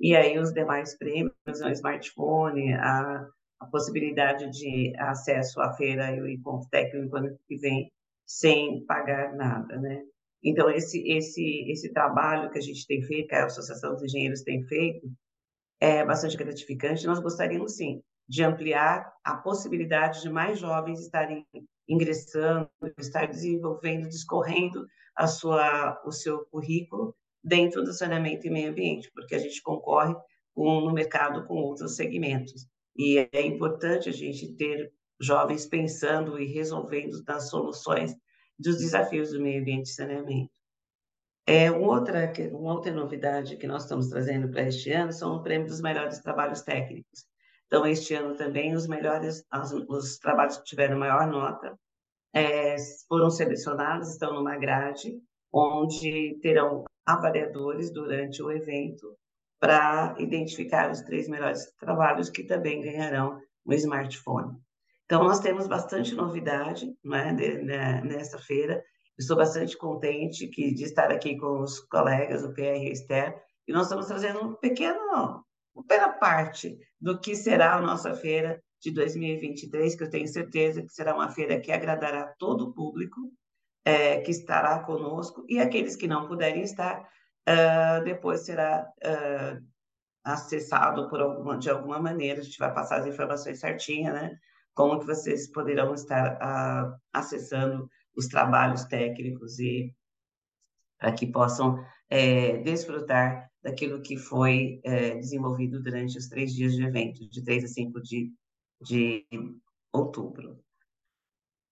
E 0.00 0.16
aí, 0.16 0.38
os 0.38 0.52
demais 0.52 0.96
prêmios, 0.96 1.34
o 1.46 1.68
smartphone, 1.68 2.72
a, 2.72 3.28
a 3.60 3.66
possibilidade 3.66 4.50
de 4.50 4.92
acesso 4.98 5.60
à 5.60 5.72
feira 5.74 6.10
e 6.16 6.20
o 6.20 6.28
encontro 6.28 6.68
técnico 6.70 7.16
ano 7.16 7.36
que 7.46 7.56
vem, 7.56 7.92
sem 8.26 8.84
pagar 8.86 9.34
nada, 9.34 9.78
né? 9.78 10.02
Então, 10.42 10.70
esse, 10.70 11.06
esse, 11.10 11.70
esse 11.70 11.92
trabalho 11.92 12.50
que 12.50 12.58
a 12.58 12.62
gente 12.62 12.86
tem 12.86 13.02
feito, 13.02 13.28
que 13.28 13.34
a 13.34 13.46
Associação 13.46 13.92
dos 13.92 14.02
Engenheiros 14.02 14.42
tem 14.42 14.62
feito, 14.64 15.06
é 15.80 16.04
bastante 16.04 16.36
gratificante. 16.36 17.06
Nós 17.06 17.20
gostaríamos, 17.20 17.76
sim, 17.76 18.02
de 18.28 18.42
ampliar 18.42 19.12
a 19.22 19.36
possibilidade 19.36 20.22
de 20.22 20.30
mais 20.30 20.58
jovens 20.58 21.00
estarem 21.00 21.46
ingressando, 21.88 22.68
estar 22.98 23.26
desenvolvendo, 23.26 24.08
discorrendo 24.08 24.86
a 25.16 25.26
sua, 25.26 26.00
o 26.04 26.12
seu 26.12 26.44
currículo 26.46 27.14
dentro 27.42 27.82
do 27.84 27.92
saneamento 27.92 28.46
e 28.46 28.50
meio 28.50 28.70
ambiente, 28.70 29.10
porque 29.14 29.34
a 29.34 29.38
gente 29.38 29.62
concorre 29.62 30.14
com, 30.54 30.80
no 30.80 30.92
mercado 30.92 31.46
com 31.46 31.54
outros 31.54 31.96
segmentos. 31.96 32.66
E 32.96 33.28
é 33.32 33.42
importante 33.42 34.08
a 34.08 34.12
gente 34.12 34.54
ter 34.56 34.92
jovens 35.20 35.66
pensando 35.66 36.38
e 36.38 36.46
resolvendo 36.46 37.22
nas 37.26 37.48
soluções 37.50 38.14
dos 38.58 38.78
desafios 38.78 39.30
do 39.30 39.40
meio 39.40 39.60
ambiente 39.60 39.86
e 39.86 39.94
saneamento. 39.94 40.50
É, 41.46 41.70
outra, 41.70 42.32
uma 42.52 42.72
outra 42.72 42.92
novidade 42.92 43.56
que 43.56 43.66
nós 43.66 43.82
estamos 43.82 44.08
trazendo 44.08 44.48
para 44.50 44.62
este 44.62 44.90
ano 44.90 45.12
são 45.12 45.36
o 45.36 45.42
prêmio 45.42 45.66
dos 45.66 45.80
melhores 45.80 46.20
trabalhos 46.20 46.62
técnicos. 46.62 47.26
Então, 47.74 47.84
este 47.88 48.14
ano 48.14 48.36
também, 48.36 48.72
os 48.72 48.86
melhores, 48.86 49.44
os 49.88 50.16
trabalhos 50.18 50.58
que 50.58 50.62
tiveram 50.62 50.96
maior 50.96 51.26
nota 51.26 51.76
é, 52.32 52.76
foram 53.08 53.28
selecionados, 53.28 54.10
estão 54.10 54.32
numa 54.32 54.56
grade, 54.56 55.20
onde 55.52 56.38
terão 56.40 56.84
avaliadores 57.04 57.92
durante 57.92 58.40
o 58.40 58.52
evento 58.52 59.18
para 59.58 60.14
identificar 60.20 60.88
os 60.88 61.00
três 61.00 61.28
melhores 61.28 61.68
trabalhos 61.76 62.30
que 62.30 62.44
também 62.44 62.80
ganharão 62.80 63.40
um 63.66 63.72
smartphone. 63.72 64.56
Então, 65.06 65.24
nós 65.24 65.40
temos 65.40 65.66
bastante 65.66 66.14
novidade 66.14 66.86
né, 67.04 67.32
né, 67.32 68.00
nessa 68.04 68.38
feira. 68.38 68.80
Estou 69.18 69.36
bastante 69.36 69.76
contente 69.76 70.46
que, 70.46 70.72
de 70.72 70.84
estar 70.84 71.10
aqui 71.10 71.36
com 71.36 71.60
os 71.60 71.80
colegas, 71.80 72.44
o 72.44 72.54
PR 72.54 72.76
e 72.76 72.90
o 72.90 72.92
Esther, 72.92 73.34
e 73.66 73.72
nós 73.72 73.86
estamos 73.86 74.06
trazendo 74.06 74.44
um 74.44 74.54
pequeno, 74.54 75.44
pequena 75.86 76.12
parte 76.12 76.78
do 77.00 77.20
que 77.20 77.34
será 77.34 77.74
a 77.74 77.80
nossa 77.80 78.14
feira 78.14 78.62
de 78.80 78.90
2023, 78.90 79.94
que 79.94 80.04
eu 80.04 80.10
tenho 80.10 80.28
certeza 80.28 80.82
que 80.82 80.92
será 80.92 81.14
uma 81.14 81.30
feira 81.30 81.60
que 81.60 81.72
agradará 81.72 82.34
todo 82.38 82.68
o 82.68 82.74
público 82.74 83.20
é, 83.84 84.20
que 84.20 84.30
estará 84.30 84.78
conosco, 84.80 85.44
e 85.48 85.60
aqueles 85.60 85.96
que 85.96 86.08
não 86.08 86.26
puderem 86.26 86.62
estar, 86.62 87.00
uh, 87.00 88.04
depois 88.04 88.40
será 88.40 88.86
uh, 89.04 89.64
acessado 90.24 91.08
por 91.08 91.20
alguma, 91.20 91.58
de 91.58 91.70
alguma 91.70 92.00
maneira, 92.00 92.40
a 92.40 92.44
gente 92.44 92.58
vai 92.58 92.72
passar 92.72 93.00
as 93.00 93.06
informações 93.06 93.60
certinhas, 93.60 94.14
né? 94.14 94.36
Como 94.74 94.98
que 94.98 95.06
vocês 95.06 95.52
poderão 95.52 95.94
estar 95.94 96.36
uh, 96.36 96.98
acessando 97.12 97.88
os 98.16 98.26
trabalhos 98.26 98.84
técnicos 98.84 99.58
e 99.58 99.94
para 100.98 101.12
que 101.12 101.26
possam 101.26 101.84
é, 102.08 102.58
desfrutar 102.58 103.50
daquilo 103.64 104.02
que 104.02 104.18
foi 104.18 104.78
é, 104.84 105.16
desenvolvido 105.16 105.82
durante 105.82 106.18
os 106.18 106.28
três 106.28 106.52
dias 106.52 106.74
de 106.74 106.84
evento, 106.84 107.26
de 107.26 107.42
3 107.42 107.64
a 107.64 107.68
5 107.68 108.02
de, 108.02 108.30
de 108.82 109.26
outubro. 109.90 110.62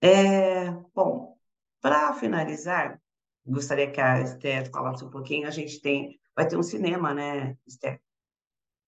É, 0.01 0.71
bom, 0.95 1.37
para 1.83 2.15
finalizar, 2.15 3.01
gostaria 3.47 3.91
que 3.91 4.01
a 4.01 4.23
Esther 4.23 4.71
falasse 4.71 5.05
um 5.05 5.11
pouquinho. 5.11 5.47
A 5.47 5.51
gente 5.51 5.81
tem, 5.83 6.19
vai 6.35 6.49
ter 6.49 6.57
um 6.57 6.63
cinema, 6.63 7.13
né, 7.13 7.59
Esther? 7.67 8.01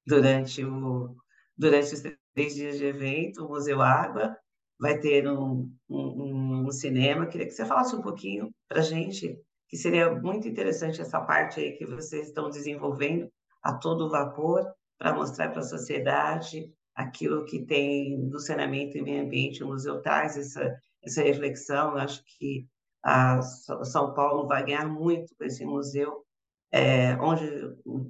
Durante, 0.06 0.64
o, 0.64 1.14
durante 1.56 1.92
os 1.94 2.02
três 2.32 2.54
dias 2.54 2.78
de 2.78 2.86
evento, 2.86 3.44
o 3.44 3.48
Museu 3.48 3.82
Água 3.82 4.36
vai 4.80 4.98
ter 4.98 5.28
um, 5.28 5.70
um, 5.88 6.66
um 6.66 6.70
cinema. 6.70 7.26
Queria 7.26 7.46
que 7.46 7.52
você 7.52 7.66
falasse 7.66 7.94
um 7.94 8.02
pouquinho 8.02 8.50
para 8.66 8.80
a 8.80 8.82
gente, 8.82 9.38
que 9.68 9.76
seria 9.76 10.14
muito 10.14 10.46
interessante 10.48 11.00
essa 11.00 11.20
parte 11.20 11.60
aí 11.60 11.72
que 11.72 11.86
vocês 11.86 12.28
estão 12.28 12.50
desenvolvendo 12.50 13.28
a 13.62 13.74
todo 13.74 14.10
vapor 14.10 14.64
para 14.98 15.14
mostrar 15.14 15.50
para 15.50 15.60
a 15.60 15.64
sociedade 15.64 16.70
aquilo 16.94 17.44
que 17.44 17.64
tem 17.64 18.28
do 18.28 18.38
saneamento 18.38 18.96
e 18.96 19.02
meio 19.02 19.24
ambiente. 19.24 19.64
O 19.64 19.68
museu 19.68 20.00
traz 20.00 20.36
essa, 20.36 20.76
essa 21.02 21.22
reflexão. 21.22 21.92
Eu 21.92 21.98
acho 21.98 22.22
que 22.38 22.66
a 23.02 23.42
São 23.42 24.14
Paulo 24.14 24.46
vai 24.46 24.64
ganhar 24.64 24.88
muito 24.88 25.34
com 25.36 25.44
esse 25.44 25.64
museu, 25.64 26.24
é, 26.72 27.14
onde 27.16 27.46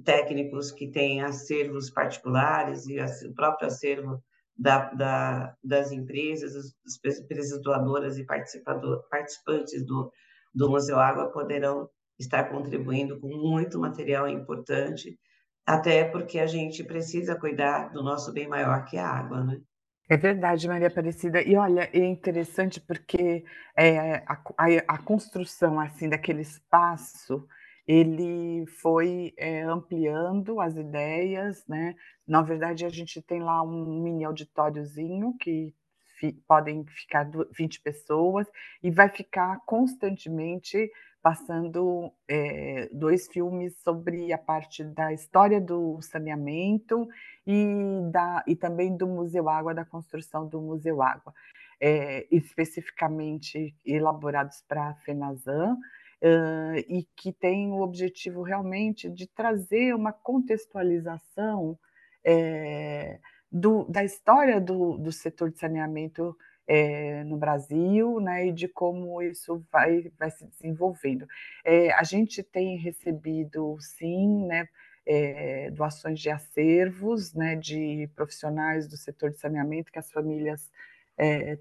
técnicos 0.03 0.71
que 0.71 0.89
têm 0.89 1.21
acervos 1.21 1.89
particulares 1.89 2.87
e 2.87 2.97
o 3.27 3.33
próprio 3.33 3.67
acervo 3.67 4.23
da, 4.57 4.89
da, 4.93 5.55
das 5.63 5.91
empresas, 5.91 6.55
as 6.55 7.19
empresas 7.19 7.61
doadoras 7.61 8.17
e 8.17 8.25
participantes 8.25 9.85
do, 9.85 10.11
do 10.55 10.69
Museu 10.69 10.97
Água 10.97 11.31
poderão 11.31 11.89
estar 12.17 12.45
contribuindo 12.45 13.19
com 13.19 13.27
muito 13.27 13.77
material 13.77 14.27
importante, 14.27 15.19
até 15.65 16.05
porque 16.05 16.39
a 16.39 16.47
gente 16.47 16.83
precisa 16.83 17.35
cuidar 17.35 17.89
do 17.89 18.01
nosso 18.01 18.31
bem 18.31 18.47
maior 18.47 18.85
que 18.85 18.97
é 18.97 19.01
a 19.01 19.09
água, 19.09 19.43
né? 19.43 19.59
É 20.07 20.15
verdade, 20.15 20.67
Maria 20.67 20.87
Aparecida. 20.87 21.41
E 21.41 21.55
olha, 21.55 21.89
é 21.91 22.05
interessante 22.05 22.79
porque 22.79 23.43
é, 23.75 24.17
a, 24.27 24.39
a, 24.55 24.65
a, 24.87 24.97
construção 24.99 25.79
assim 25.79 26.07
daquele 26.07 26.41
espaço, 26.41 27.47
ele 27.87 28.65
foi 28.67 29.33
é, 29.35 29.63
ampliando 29.63 30.61
as 30.61 30.75
ideias, 30.77 31.65
né? 31.67 31.95
Na 32.27 32.43
verdade, 32.43 32.85
a 32.85 32.89
gente 32.89 33.19
tem 33.19 33.41
lá 33.41 33.63
um 33.63 34.03
mini 34.03 34.23
auditóriozinho 34.23 35.35
que 35.39 35.73
fi, 36.19 36.33
podem 36.47 36.85
ficar 36.85 37.29
20 37.51 37.81
pessoas 37.81 38.47
e 38.81 38.89
vai 38.91 39.09
ficar 39.09 39.59
constantemente 39.65 40.91
passando 41.21 42.11
é, 42.27 42.87
dois 42.93 43.27
filmes 43.27 43.75
sobre 43.81 44.31
a 44.31 44.37
parte 44.37 44.83
da 44.83 45.11
história 45.11 45.59
do 45.59 45.99
saneamento 46.01 47.07
e, 47.47 47.65
da, 48.11 48.43
e 48.45 48.55
também 48.55 48.95
do 48.95 49.07
Museu 49.07 49.49
Água, 49.49 49.73
da 49.73 49.83
construção 49.83 50.47
do 50.47 50.61
Museu 50.61 51.01
Água, 51.01 51.33
é, 51.81 52.27
especificamente 52.29 53.75
elaborados 53.83 54.63
para 54.67 54.89
a 54.89 54.95
FENASAN, 54.97 55.77
uh, 56.21 56.77
e 56.87 57.07
que 57.15 57.33
tem 57.33 57.71
o 57.71 57.81
objetivo 57.81 58.41
realmente 58.41 59.09
de 59.09 59.27
trazer 59.27 59.95
uma 59.95 60.13
contextualização 60.13 61.77
é, 62.23 63.19
do, 63.55 63.85
da 63.85 64.03
história 64.03 64.59
do, 64.59 64.97
do 64.97 65.13
setor 65.13 65.49
de 65.49 65.57
saneamento 65.57 66.35
é, 66.67 67.23
no 67.23 67.37
Brasil, 67.37 68.19
né, 68.19 68.47
e 68.47 68.51
de 68.51 68.67
como 68.67 69.21
isso 69.21 69.65
vai, 69.71 70.11
vai 70.19 70.29
se 70.29 70.45
desenvolvendo. 70.45 71.25
É, 71.63 71.93
a 71.93 72.03
gente 72.03 72.43
tem 72.43 72.77
recebido, 72.77 73.77
sim, 73.79 74.45
né, 74.45 74.67
é, 75.05 75.71
doações 75.71 76.19
de 76.19 76.29
acervos, 76.29 77.33
né, 77.33 77.55
de 77.55 78.09
profissionais 78.13 78.89
do 78.89 78.97
setor 78.97 79.29
de 79.29 79.39
saneamento 79.39 79.89
que 79.89 79.99
as 79.99 80.11
famílias 80.11 80.69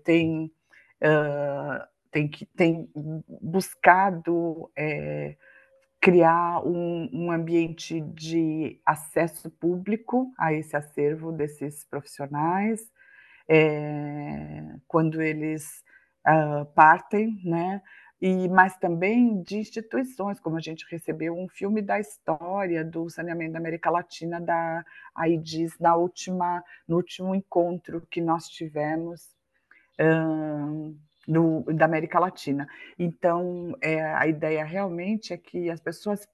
têm, 0.02 0.50
uh, 1.00 1.86
têm, 2.10 2.28
têm 2.56 2.90
buscado 3.40 4.68
criar 6.04 6.60
um, 6.66 7.08
um, 7.10 7.32
ambiente 7.32 7.98
de 7.98 8.78
acesso 8.84 9.50
público 9.50 10.30
a 10.36 10.52
esse 10.52 10.76
acervo 10.76 11.32
desses 11.32 11.82
profissionais, 11.86 12.92
é, 13.48 14.62
quando 14.86 15.22
eles 15.22 15.82
uh, 16.28 16.66
partem, 16.74 17.40
né? 17.42 17.80
E, 18.20 18.46
mas 18.50 18.76
também 18.76 19.42
de 19.42 19.56
instituições, 19.56 20.38
como 20.38 20.58
a 20.58 20.60
gente 20.60 20.84
recebeu 20.90 21.34
um 21.34 21.48
filme 21.48 21.80
da 21.80 21.98
história 21.98 22.84
do 22.84 23.08
saneamento 23.08 23.54
da 23.54 23.58
América 23.58 23.88
Latina 23.88 24.38
da 24.38 24.84
AIDS 25.14 25.78
na 25.78 25.96
última, 25.96 26.62
no 26.86 26.96
último 26.96 27.34
encontro 27.34 28.06
que 28.10 28.20
nós 28.20 28.46
tivemos 28.50 29.34
no, 31.26 31.62
da 31.64 31.84
América 31.84 32.18
Latina. 32.18 32.66
Então, 32.98 33.74
é, 33.80 34.02
a 34.02 34.26
ideia 34.26 34.64
realmente 34.64 35.32
é 35.32 35.36
que 35.36 35.70
as 35.70 35.80
pessoas 35.80 36.26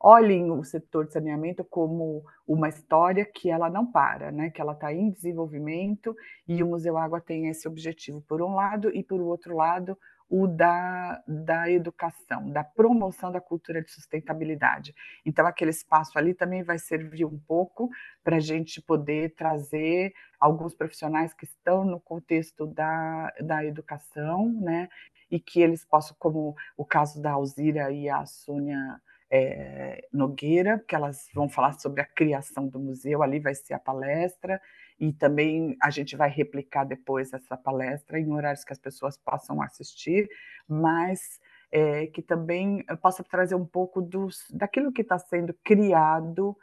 olhem 0.00 0.50
o 0.50 0.62
setor 0.62 1.06
de 1.06 1.14
saneamento 1.14 1.64
como 1.64 2.22
uma 2.46 2.68
história 2.68 3.24
que 3.24 3.48
ela 3.48 3.70
não 3.70 3.90
para, 3.90 4.30
né? 4.30 4.50
que 4.50 4.60
ela 4.60 4.74
está 4.74 4.92
em 4.92 5.10
desenvolvimento 5.10 6.14
e 6.46 6.62
o 6.62 6.66
Museu 6.66 6.98
Água 6.98 7.22
tem 7.22 7.48
esse 7.48 7.66
objetivo 7.66 8.20
por 8.28 8.42
um 8.42 8.54
lado 8.54 8.94
e 8.94 9.02
por 9.02 9.18
outro 9.22 9.56
lado 9.56 9.96
o 10.36 10.48
da, 10.48 11.22
da 11.28 11.70
educação, 11.70 12.50
da 12.50 12.64
promoção 12.64 13.30
da 13.30 13.40
cultura 13.40 13.80
de 13.80 13.88
sustentabilidade. 13.88 14.92
Então, 15.24 15.46
aquele 15.46 15.70
espaço 15.70 16.18
ali 16.18 16.34
também 16.34 16.64
vai 16.64 16.76
servir 16.76 17.24
um 17.24 17.38
pouco 17.38 17.88
para 18.24 18.38
a 18.38 18.40
gente 18.40 18.82
poder 18.82 19.32
trazer 19.36 20.12
alguns 20.40 20.74
profissionais 20.74 21.32
que 21.32 21.44
estão 21.44 21.84
no 21.84 22.00
contexto 22.00 22.66
da, 22.66 23.32
da 23.42 23.64
educação, 23.64 24.52
né? 24.60 24.88
E 25.30 25.38
que 25.38 25.60
eles 25.62 25.84
possam, 25.84 26.16
como 26.18 26.56
o 26.76 26.84
caso 26.84 27.22
da 27.22 27.30
Alzira 27.30 27.92
e 27.92 28.08
a 28.08 28.26
Sônia 28.26 29.00
é, 29.30 30.04
Nogueira, 30.12 30.80
que 30.80 30.96
elas 30.96 31.28
vão 31.32 31.48
falar 31.48 31.74
sobre 31.74 32.00
a 32.00 32.04
criação 32.04 32.66
do 32.66 32.80
museu, 32.80 33.22
ali 33.22 33.38
vai 33.38 33.54
ser 33.54 33.74
a 33.74 33.78
palestra, 33.78 34.60
e 34.98 35.12
também 35.12 35.76
a 35.82 35.90
gente 35.90 36.16
vai 36.16 36.30
replicar 36.30 36.84
depois 36.84 37.32
essa 37.32 37.56
palestra 37.56 38.18
em 38.18 38.32
horários 38.32 38.64
que 38.64 38.72
as 38.72 38.78
pessoas 38.78 39.16
possam 39.16 39.60
assistir, 39.60 40.28
mas 40.68 41.40
é, 41.70 42.06
que 42.06 42.22
também 42.22 42.84
possa 43.02 43.24
trazer 43.24 43.56
um 43.56 43.66
pouco 43.66 44.00
dos, 44.00 44.46
daquilo 44.50 44.92
que 44.92 45.02
está 45.02 45.18
sendo 45.18 45.52
criado 45.64 46.56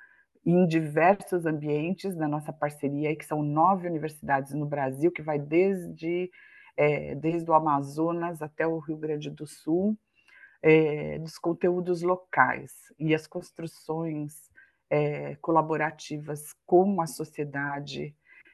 em 0.45 0.65
diversos 0.65 1.45
ambientes 1.45 2.15
na 2.15 2.27
nossa 2.27 2.51
parceria, 2.53 3.15
que 3.15 3.25
são 3.25 3.43
nove 3.43 3.87
universidades 3.87 4.53
no 4.53 4.65
Brasil, 4.65 5.11
que 5.11 5.21
vai 5.21 5.37
desde, 5.37 6.31
é, 6.77 7.13
desde 7.15 7.49
o 7.51 7.53
Amazonas 7.53 8.41
até 8.41 8.65
o 8.65 8.79
Rio 8.79 8.97
Grande 8.97 9.29
do 9.29 9.45
Sul, 9.45 9.97
é, 10.63 11.19
dos 11.19 11.37
conteúdos 11.37 12.01
locais 12.01 12.71
e 12.97 13.13
as 13.13 13.27
construções 13.27 14.49
colaborativas 15.39 16.53
com 16.65 16.99
a 16.99 17.07
sociedade 17.07 18.13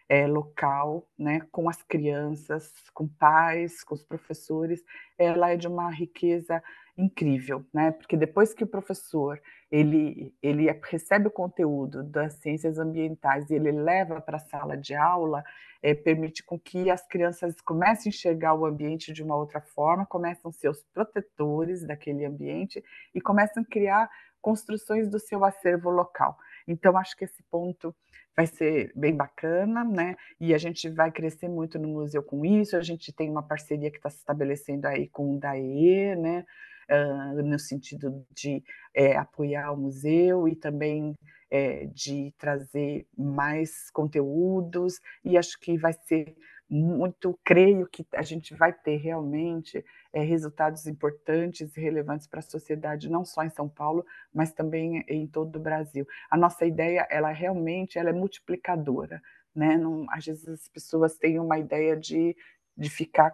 é, 0.10 0.26
local, 0.26 1.08
né, 1.18 1.42
com 1.52 1.70
as 1.70 1.82
crianças, 1.84 2.72
com 2.94 3.08
pais, 3.08 3.84
com 3.84 3.94
os 3.94 4.04
professores, 4.04 4.84
ela 5.18 5.52
é 5.52 5.58
de 5.58 5.68
uma 5.68 5.90
riqueza 5.92 6.64
incrível, 6.98 7.64
né? 7.72 7.92
Porque 7.92 8.18
depois 8.18 8.54
que 8.54 8.64
o 8.64 8.68
professor 8.68 9.40
ele 9.70 10.34
ele 10.42 10.68
recebe 10.84 11.28
o 11.28 11.32
conteúdo 11.32 12.04
das 12.04 12.34
ciências 12.36 12.80
ambientais 12.80 13.50
e 13.50 13.56
ele 13.56 13.72
leva 13.72 14.20
para 14.20 14.38
a 14.38 14.40
sala 14.40 14.76
de 14.76 14.96
aula, 14.96 15.44
é, 15.82 15.94
permite 15.94 16.44
com 16.44 16.58
que 16.60 16.90
as 16.90 17.06
crianças 17.08 17.62
comecem 17.62 18.10
a 18.10 18.14
enxergar 18.14 18.56
o 18.56 18.66
ambiente 18.66 19.14
de 19.14 19.22
uma 19.22 19.36
outra 19.36 19.62
forma, 19.62 20.06
começam 20.06 20.50
a 20.50 20.54
ser 20.54 20.70
os 20.70 20.84
protetores 20.92 21.86
daquele 21.86 22.26
ambiente 22.26 22.84
e 23.14 23.22
começam 23.22 23.62
a 23.62 23.66
criar 23.66 24.10
construções 24.42 25.10
do 25.10 25.20
seu 25.20 25.44
acervo 25.46 25.90
local. 25.90 26.38
Então, 26.68 26.98
acho 26.98 27.16
que 27.16 27.26
esse 27.26 27.42
ponto 27.50 27.96
vai 28.36 28.46
ser 28.46 28.92
bem 28.96 29.16
bacana, 29.16 29.84
né? 29.84 30.16
E 30.40 30.54
a 30.54 30.58
gente 30.58 30.90
vai 30.90 31.12
crescer 31.12 31.48
muito 31.48 31.80
no 31.80 31.88
museu 31.88 32.22
com 32.22 32.46
isso. 32.46 32.76
A 32.76 32.82
gente 32.82 33.12
tem 33.14 33.30
uma 33.30 33.44
parceria 33.44 33.90
que 33.90 33.98
está 33.98 34.10
se 34.10 34.18
estabelecendo 34.18 34.88
aí 34.88 35.08
com 35.08 35.36
o 35.36 35.40
DAE, 35.40 36.16
né? 36.16 36.46
Uh, 36.90 37.44
no 37.44 37.60
sentido 37.60 38.26
de 38.34 38.64
é, 38.94 39.18
apoiar 39.18 39.74
o 39.74 39.78
museu 39.78 40.48
e 40.48 40.56
também 40.56 41.14
é, 41.50 41.86
de 41.88 42.34
trazer 42.38 43.06
mais 43.18 43.90
conteúdos, 43.92 45.00
e 45.24 45.38
acho 45.38 45.60
que 45.60 45.78
vai 45.78 45.94
ser 45.94 46.36
muito, 46.70 47.38
creio 47.44 47.88
que 47.88 48.06
a 48.14 48.22
gente 48.22 48.54
vai 48.54 48.74
ter 48.74 48.98
realmente 48.98 49.84
é, 50.12 50.22
resultados 50.22 50.86
importantes 50.86 51.76
e 51.76 51.82
relevantes 51.82 52.28
para 52.28 52.40
a 52.40 52.44
sociedade, 52.44 53.10
não 53.10 53.24
só 53.24 53.44
em 53.44 53.50
São 53.50 53.70
Paulo, 53.70 54.06
mas 54.34 54.52
também 54.52 55.04
em 55.08 55.26
todo 55.26 55.56
o 55.56 55.62
Brasil. 55.62 56.06
A 56.30 56.38
nossa 56.38 56.66
ideia, 56.66 57.08
ela 57.10 57.32
realmente 57.32 57.98
ela 57.98 58.10
é 58.10 58.14
multiplicadora, 58.14 59.22
né? 59.56 59.78
Não, 59.78 60.06
às 60.12 60.26
vezes 60.26 60.48
as 60.48 60.68
pessoas 60.68 61.18
têm 61.18 61.40
uma 61.40 61.58
ideia 61.58 61.96
de, 61.96 62.36
de 62.76 62.90
ficar 62.90 63.32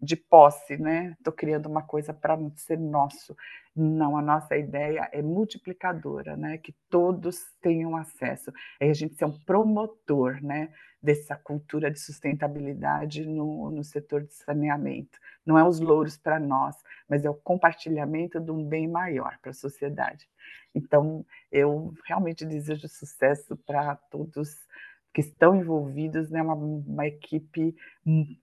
de 0.00 0.16
posse, 0.16 0.76
né? 0.76 1.14
Estou 1.18 1.32
criando 1.32 1.66
uma 1.66 1.82
coisa 1.82 2.12
para 2.14 2.38
ser 2.56 2.78
nosso. 2.78 3.36
Não, 3.74 4.16
a 4.16 4.22
nossa 4.22 4.56
ideia 4.56 5.08
é 5.12 5.20
multiplicadora, 5.22 6.36
né? 6.36 6.58
Que 6.58 6.74
todos 6.88 7.44
tenham 7.60 7.96
acesso. 7.96 8.52
É 8.80 8.90
a 8.90 8.94
gente 8.94 9.14
ser 9.14 9.24
um 9.24 9.38
promotor, 9.44 10.42
né? 10.42 10.72
Dessa 11.02 11.36
cultura 11.36 11.90
de 11.90 12.00
sustentabilidade 12.00 13.26
no, 13.26 13.70
no 13.70 13.84
setor 13.84 14.22
de 14.22 14.34
saneamento. 14.34 15.18
Não 15.44 15.58
é 15.58 15.66
os 15.66 15.80
louros 15.80 16.16
para 16.16 16.40
nós, 16.40 16.76
mas 17.08 17.24
é 17.24 17.30
o 17.30 17.34
compartilhamento 17.34 18.40
de 18.40 18.50
um 18.50 18.64
bem 18.64 18.88
maior 18.88 19.38
para 19.40 19.50
a 19.50 19.54
sociedade. 19.54 20.28
Então, 20.74 21.24
eu 21.50 21.94
realmente 22.04 22.44
desejo 22.44 22.88
sucesso 22.88 23.56
para 23.56 23.96
todos 23.96 24.66
que 25.12 25.20
estão 25.20 25.56
envolvidos, 25.56 26.30
né, 26.30 26.42
uma, 26.42 26.54
uma 26.54 27.06
equipe 27.06 27.74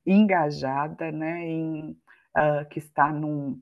engajada, 0.05 1.11
né, 1.11 1.45
em, 1.45 1.91
uh, 2.37 2.67
que 2.69 2.79
está 2.79 3.11
num, 3.11 3.61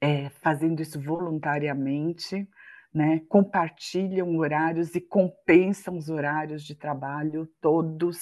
é, 0.00 0.28
fazendo 0.30 0.80
isso 0.82 1.00
voluntariamente, 1.00 2.48
né, 2.92 3.20
compartilham 3.28 4.36
horários 4.36 4.94
e 4.94 5.00
compensam 5.00 5.96
os 5.96 6.08
horários 6.08 6.62
de 6.62 6.74
trabalho 6.74 7.48
todos, 7.60 8.18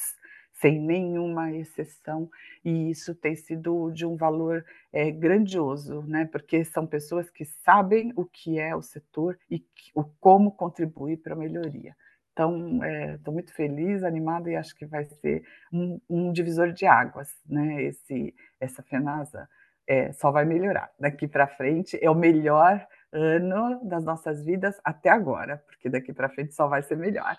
sem 0.52 0.80
nenhuma 0.80 1.52
exceção, 1.52 2.30
e 2.64 2.88
isso 2.88 3.14
tem 3.16 3.34
sido 3.34 3.90
de 3.90 4.06
um 4.06 4.16
valor 4.16 4.64
é, 4.92 5.10
grandioso, 5.10 6.02
né, 6.02 6.24
porque 6.24 6.64
são 6.64 6.86
pessoas 6.86 7.28
que 7.28 7.44
sabem 7.44 8.12
o 8.14 8.24
que 8.24 8.60
é 8.60 8.74
o 8.74 8.80
setor 8.80 9.36
e 9.50 9.66
o 9.92 10.04
como 10.04 10.52
contribuir 10.52 11.16
para 11.16 11.34
a 11.34 11.36
melhoria. 11.36 11.96
Então, 12.32 12.80
estou 13.14 13.32
é, 13.32 13.34
muito 13.34 13.52
feliz, 13.52 14.02
animada 14.02 14.50
e 14.50 14.56
acho 14.56 14.74
que 14.74 14.86
vai 14.86 15.04
ser 15.04 15.44
um, 15.72 16.00
um 16.08 16.32
divisor 16.32 16.72
de 16.72 16.86
águas, 16.86 17.28
né? 17.46 17.82
Esse, 17.82 18.34
essa 18.58 18.82
FENASA 18.82 19.48
é, 19.86 20.12
só 20.12 20.30
vai 20.30 20.44
melhorar. 20.44 20.90
Daqui 20.98 21.28
para 21.28 21.46
frente 21.46 21.98
é 22.00 22.10
o 22.10 22.14
melhor 22.14 22.86
ano 23.12 23.80
das 23.84 24.02
nossas 24.04 24.42
vidas 24.42 24.80
até 24.82 25.10
agora, 25.10 25.62
porque 25.66 25.90
daqui 25.90 26.12
para 26.12 26.30
frente 26.30 26.54
só 26.54 26.66
vai 26.66 26.82
ser 26.82 26.96
melhor. 26.96 27.36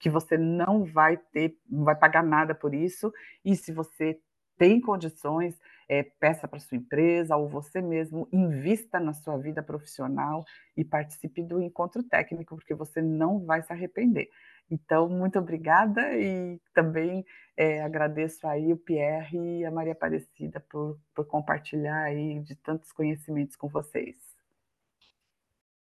que 0.00 0.10
você 0.10 0.36
não 0.36 0.84
vai 0.84 1.16
ter, 1.16 1.56
não 1.70 1.84
vai 1.84 1.94
pagar 1.94 2.24
nada 2.24 2.54
por 2.54 2.74
isso. 2.74 3.12
E 3.44 3.54
se 3.54 3.72
você 3.72 4.18
tem 4.58 4.80
condições, 4.80 5.58
é, 5.88 6.02
peça 6.02 6.48
para 6.48 6.58
sua 6.58 6.76
empresa 6.76 7.36
ou 7.36 7.48
você 7.48 7.80
mesmo 7.80 8.28
invista 8.32 8.98
na 8.98 9.12
sua 9.12 9.38
vida 9.38 9.62
profissional 9.62 10.44
e 10.76 10.84
participe 10.84 11.42
do 11.42 11.62
encontro 11.62 12.02
técnico, 12.02 12.56
porque 12.56 12.74
você 12.74 13.00
não 13.00 13.44
vai 13.44 13.62
se 13.62 13.72
arrepender. 13.72 14.28
Então, 14.72 15.06
muito 15.06 15.38
obrigada 15.38 16.16
e 16.16 16.58
também 16.72 17.26
é, 17.54 17.82
agradeço 17.82 18.46
aí 18.46 18.72
o 18.72 18.76
Pierre 18.78 19.36
e 19.36 19.66
a 19.66 19.70
Maria 19.70 19.92
Aparecida 19.92 20.60
por, 20.60 20.98
por 21.14 21.26
compartilhar 21.26 22.04
aí 22.04 22.40
de 22.40 22.56
tantos 22.56 22.90
conhecimentos 22.90 23.54
com 23.54 23.68
vocês. 23.68 24.16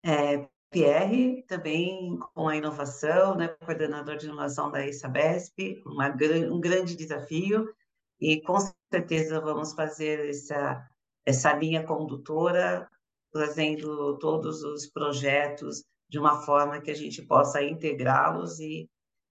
É, 0.02 0.48
Pierre, 0.70 1.42
também 1.42 2.18
com 2.34 2.48
a 2.48 2.56
inovação, 2.56 3.34
né, 3.34 3.48
coordenador 3.48 4.16
de 4.16 4.24
inovação 4.24 4.70
da 4.70 4.86
ISABESP, 4.86 5.82
uma, 5.84 6.08
um 6.50 6.58
grande 6.58 6.96
desafio, 6.96 7.68
e 8.18 8.40
com 8.40 8.56
certeza 8.90 9.42
vamos 9.42 9.74
fazer 9.74 10.30
essa, 10.30 10.88
essa 11.26 11.52
linha 11.52 11.84
condutora, 11.84 12.88
trazendo 13.30 14.18
todos 14.18 14.62
os 14.62 14.86
projetos 14.86 15.84
de 16.10 16.18
uma 16.18 16.42
forma 16.42 16.80
que 16.80 16.90
a 16.90 16.94
gente 16.94 17.22
possa 17.22 17.62
integrá-los 17.62 18.58
e, 18.58 18.90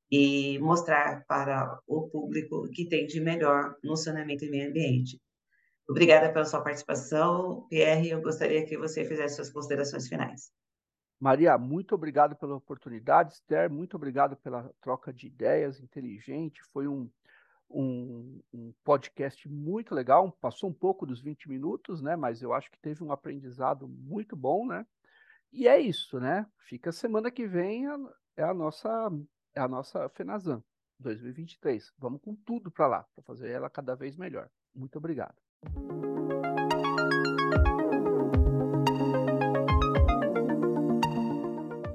e 0.09 0.57
mostrar 0.59 1.25
para 1.27 1.77
o 1.85 2.07
público 2.09 2.65
o 2.65 2.71
que 2.71 2.87
tem 2.87 3.05
de 3.05 3.19
melhor 3.19 3.75
no 3.83 3.97
saneamento 3.97 4.45
e 4.45 4.49
meio 4.49 4.69
ambiente. 4.69 5.21
Obrigada 5.89 6.31
pela 6.31 6.45
sua 6.45 6.61
participação. 6.61 7.67
Pierre, 7.67 8.11
eu 8.11 8.21
gostaria 8.21 8.65
que 8.65 8.77
você 8.77 9.03
fizesse 9.03 9.35
suas 9.35 9.49
considerações 9.49 10.07
finais. 10.07 10.51
Maria, 11.19 11.57
muito 11.57 11.93
obrigado 11.93 12.33
pela 12.37 12.55
oportunidade. 12.55 13.33
Esther, 13.33 13.69
muito 13.69 13.97
obrigado 13.97 14.37
pela 14.37 14.71
troca 14.79 15.11
de 15.11 15.27
ideias 15.27 15.81
inteligente. 15.81 16.61
Foi 16.71 16.87
um, 16.87 17.09
um, 17.69 18.39
um, 18.53 18.73
podcast 18.85 19.49
muito 19.49 19.93
legal. 19.93 20.31
Passou 20.39 20.69
um 20.69 20.73
pouco 20.73 21.05
dos 21.05 21.21
20 21.21 21.49
minutos, 21.49 22.01
né? 22.01 22.15
Mas 22.15 22.41
eu 22.41 22.53
acho 22.53 22.71
que 22.71 22.79
teve 22.79 23.03
um 23.03 23.11
aprendizado 23.11 23.85
muito 23.85 24.33
bom, 24.33 24.65
né? 24.65 24.85
E 25.51 25.67
é 25.67 25.79
isso, 25.79 26.19
né? 26.19 26.45
Fica 26.59 26.91
semana 26.91 27.31
que 27.31 27.47
vem 27.47 27.87
a, 27.87 27.97
é 28.37 28.43
a 28.43 28.53
nossa 28.53 29.11
é 29.55 29.59
a 29.59 29.67
nossa 29.67 30.07
Fenazan 30.09 30.63
2023. 30.99 31.91
Vamos 31.97 32.21
com 32.21 32.35
tudo 32.35 32.69
para 32.69 32.87
lá, 32.87 33.05
para 33.15 33.23
fazer 33.23 33.49
ela 33.49 33.69
cada 33.69 33.95
vez 33.95 34.15
melhor. 34.15 34.49
Muito 34.75 34.97
obrigado. 34.97 35.35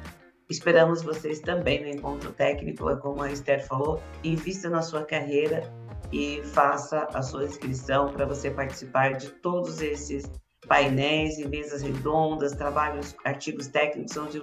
Esperamos 0.48 1.02
vocês 1.02 1.40
também 1.40 1.82
no 1.82 1.88
encontro 1.88 2.32
técnico, 2.32 2.88
é 2.88 2.96
como 2.96 3.20
a 3.20 3.32
Esther 3.32 3.66
falou, 3.66 4.00
invista 4.22 4.70
na 4.70 4.80
sua 4.80 5.04
carreira 5.04 5.72
e 6.12 6.40
faça 6.44 7.08
a 7.12 7.20
sua 7.20 7.44
inscrição 7.44 8.12
para 8.12 8.24
você 8.24 8.48
participar 8.50 9.14
de 9.14 9.28
todos 9.28 9.80
esses 9.82 10.30
painéis 10.68 11.38
e 11.38 11.48
mesas 11.48 11.82
redondas, 11.82 12.52
trabalhos, 12.52 13.16
artigos 13.24 13.66
técnicos, 13.66 14.16
onde 14.16 14.40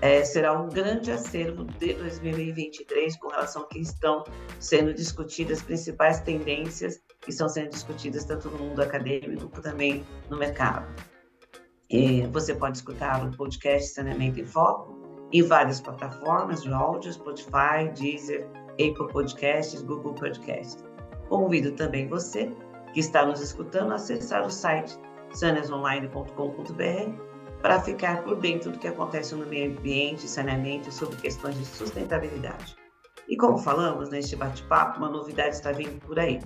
é, 0.00 0.24
será 0.24 0.58
um 0.58 0.68
grande 0.68 1.12
acervo 1.12 1.64
de 1.64 1.92
2023 1.92 3.16
com 3.18 3.28
relação 3.28 3.62
ao 3.62 3.68
que 3.68 3.80
estão 3.80 4.24
sendo 4.58 4.94
discutidas, 4.94 5.58
as 5.58 5.64
principais 5.64 6.20
tendências 6.20 7.02
que 7.20 7.30
estão 7.30 7.50
sendo 7.50 7.68
discutidas 7.68 8.24
tanto 8.24 8.48
no 8.48 8.58
mundo 8.58 8.80
acadêmico 8.80 9.48
como 9.48 9.62
também 9.62 10.04
no 10.30 10.38
mercado. 10.38 10.86
E 11.90 12.22
você 12.28 12.54
pode 12.54 12.78
escutar 12.78 13.26
o 13.26 13.36
podcast 13.36 13.90
Saneamento 13.90 14.40
em 14.40 14.44
Foco 14.44 15.03
em 15.34 15.42
várias 15.42 15.80
plataformas 15.80 16.62
de 16.62 16.72
áudio, 16.72 17.12
Spotify, 17.12 17.90
Deezer, 17.98 18.46
Apple 18.74 19.08
Podcasts, 19.12 19.82
Google 19.82 20.14
Podcasts. 20.14 20.84
Convido 21.28 21.72
também 21.72 22.06
você 22.06 22.52
que 22.92 23.00
está 23.00 23.26
nos 23.26 23.40
escutando 23.40 23.90
a 23.90 23.96
acessar 23.96 24.46
o 24.46 24.50
site 24.50 24.96
sanesonline.com.br 25.32 26.30
para 27.60 27.80
ficar 27.80 28.22
por 28.22 28.36
dentro 28.36 28.70
do 28.70 28.78
que 28.78 28.86
acontece 28.86 29.34
no 29.34 29.44
meio 29.46 29.76
ambiente, 29.76 30.28
saneamento 30.28 30.92
sobre 30.92 31.16
questões 31.16 31.58
de 31.58 31.64
sustentabilidade. 31.64 32.76
E 33.28 33.36
como 33.36 33.58
falamos 33.58 34.10
neste 34.10 34.36
bate-papo, 34.36 34.98
uma 34.98 35.08
novidade 35.08 35.56
está 35.56 35.72
vindo 35.72 35.98
por 36.06 36.20
aí 36.20 36.38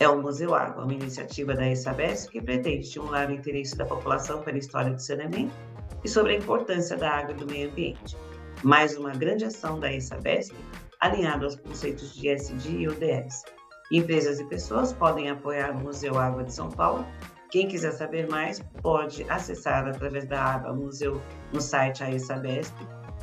é 0.00 0.08
o 0.08 0.20
Museu 0.20 0.54
Água, 0.54 0.84
uma 0.84 0.92
iniciativa 0.92 1.54
da 1.54 1.68
ESABES 1.70 2.28
que 2.28 2.40
pretende 2.40 2.80
estimular 2.80 3.28
o 3.28 3.32
interesse 3.32 3.76
da 3.76 3.84
população 3.84 4.42
pela 4.42 4.58
história 4.58 4.92
do 4.92 5.00
saneamento 5.00 5.54
e 6.02 6.08
sobre 6.08 6.32
a 6.32 6.36
importância 6.36 6.96
da 6.96 7.10
água 7.10 7.32
e 7.32 7.36
do 7.36 7.46
meio 7.46 7.70
ambiente. 7.70 8.16
Mais 8.62 8.96
uma 8.96 9.10
grande 9.10 9.44
ação 9.44 9.78
da 9.78 9.92
ESABESP 9.92 10.54
alinhada 11.00 11.44
aos 11.44 11.56
conceitos 11.56 12.14
de 12.14 12.28
SD 12.28 12.70
e 12.70 12.88
ODS. 12.88 13.44
Empresas 13.92 14.40
e 14.40 14.44
pessoas 14.46 14.92
podem 14.92 15.30
apoiar 15.30 15.70
o 15.72 15.80
Museu 15.80 16.18
Água 16.18 16.42
de 16.42 16.52
São 16.52 16.70
Paulo. 16.70 17.06
Quem 17.50 17.68
quiser 17.68 17.92
saber 17.92 18.28
mais 18.28 18.60
pode 18.82 19.24
acessar 19.30 19.86
através 19.86 20.26
da 20.26 20.54
aba 20.54 20.72
Museu 20.72 21.20
no 21.52 21.60
site 21.60 22.02
AESABESP, 22.02 22.74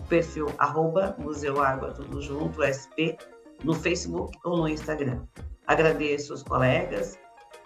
perfil 0.08 0.48
arroba 0.58 1.16
Museu 1.18 1.62
Água 1.62 1.92
tudo 1.92 2.22
junto, 2.22 2.64
SP, 2.64 3.18
no 3.64 3.74
Facebook 3.74 4.38
ou 4.46 4.58
no 4.58 4.68
Instagram. 4.68 5.22
Agradeço 5.68 6.34
os 6.34 6.44
colegas, 6.44 7.18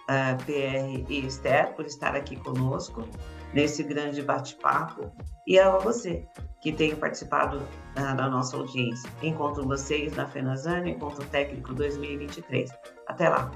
uh, 0.08 0.36
PR 0.44 1.10
e 1.10 1.26
Esther, 1.26 1.74
por 1.74 1.86
estar 1.86 2.14
aqui 2.14 2.36
conosco 2.36 3.08
nesse 3.52 3.82
grande 3.82 4.22
bate-papo 4.22 5.10
e 5.46 5.58
a 5.58 5.70
você 5.78 6.24
que 6.60 6.72
tem 6.72 6.94
participado 6.94 7.58
uh, 7.58 8.16
da 8.16 8.28
nossa 8.28 8.56
audiência. 8.56 9.10
Encontro 9.22 9.66
vocês 9.66 10.14
na 10.14 10.26
Fenazane, 10.26 10.92
Encontro 10.92 11.24
Técnico 11.26 11.72
2023. 11.74 12.70
Até 13.06 13.28
lá! 13.28 13.50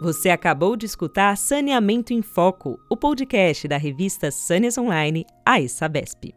Você 0.00 0.30
acabou 0.30 0.76
de 0.76 0.86
escutar 0.86 1.36
Saneamento 1.36 2.12
em 2.12 2.22
Foco, 2.22 2.78
o 2.88 2.96
podcast 2.96 3.66
da 3.66 3.76
revista 3.76 4.30
Sâneas 4.30 4.78
Online, 4.78 5.26
a 5.44 5.66
Sabesp. 5.66 6.32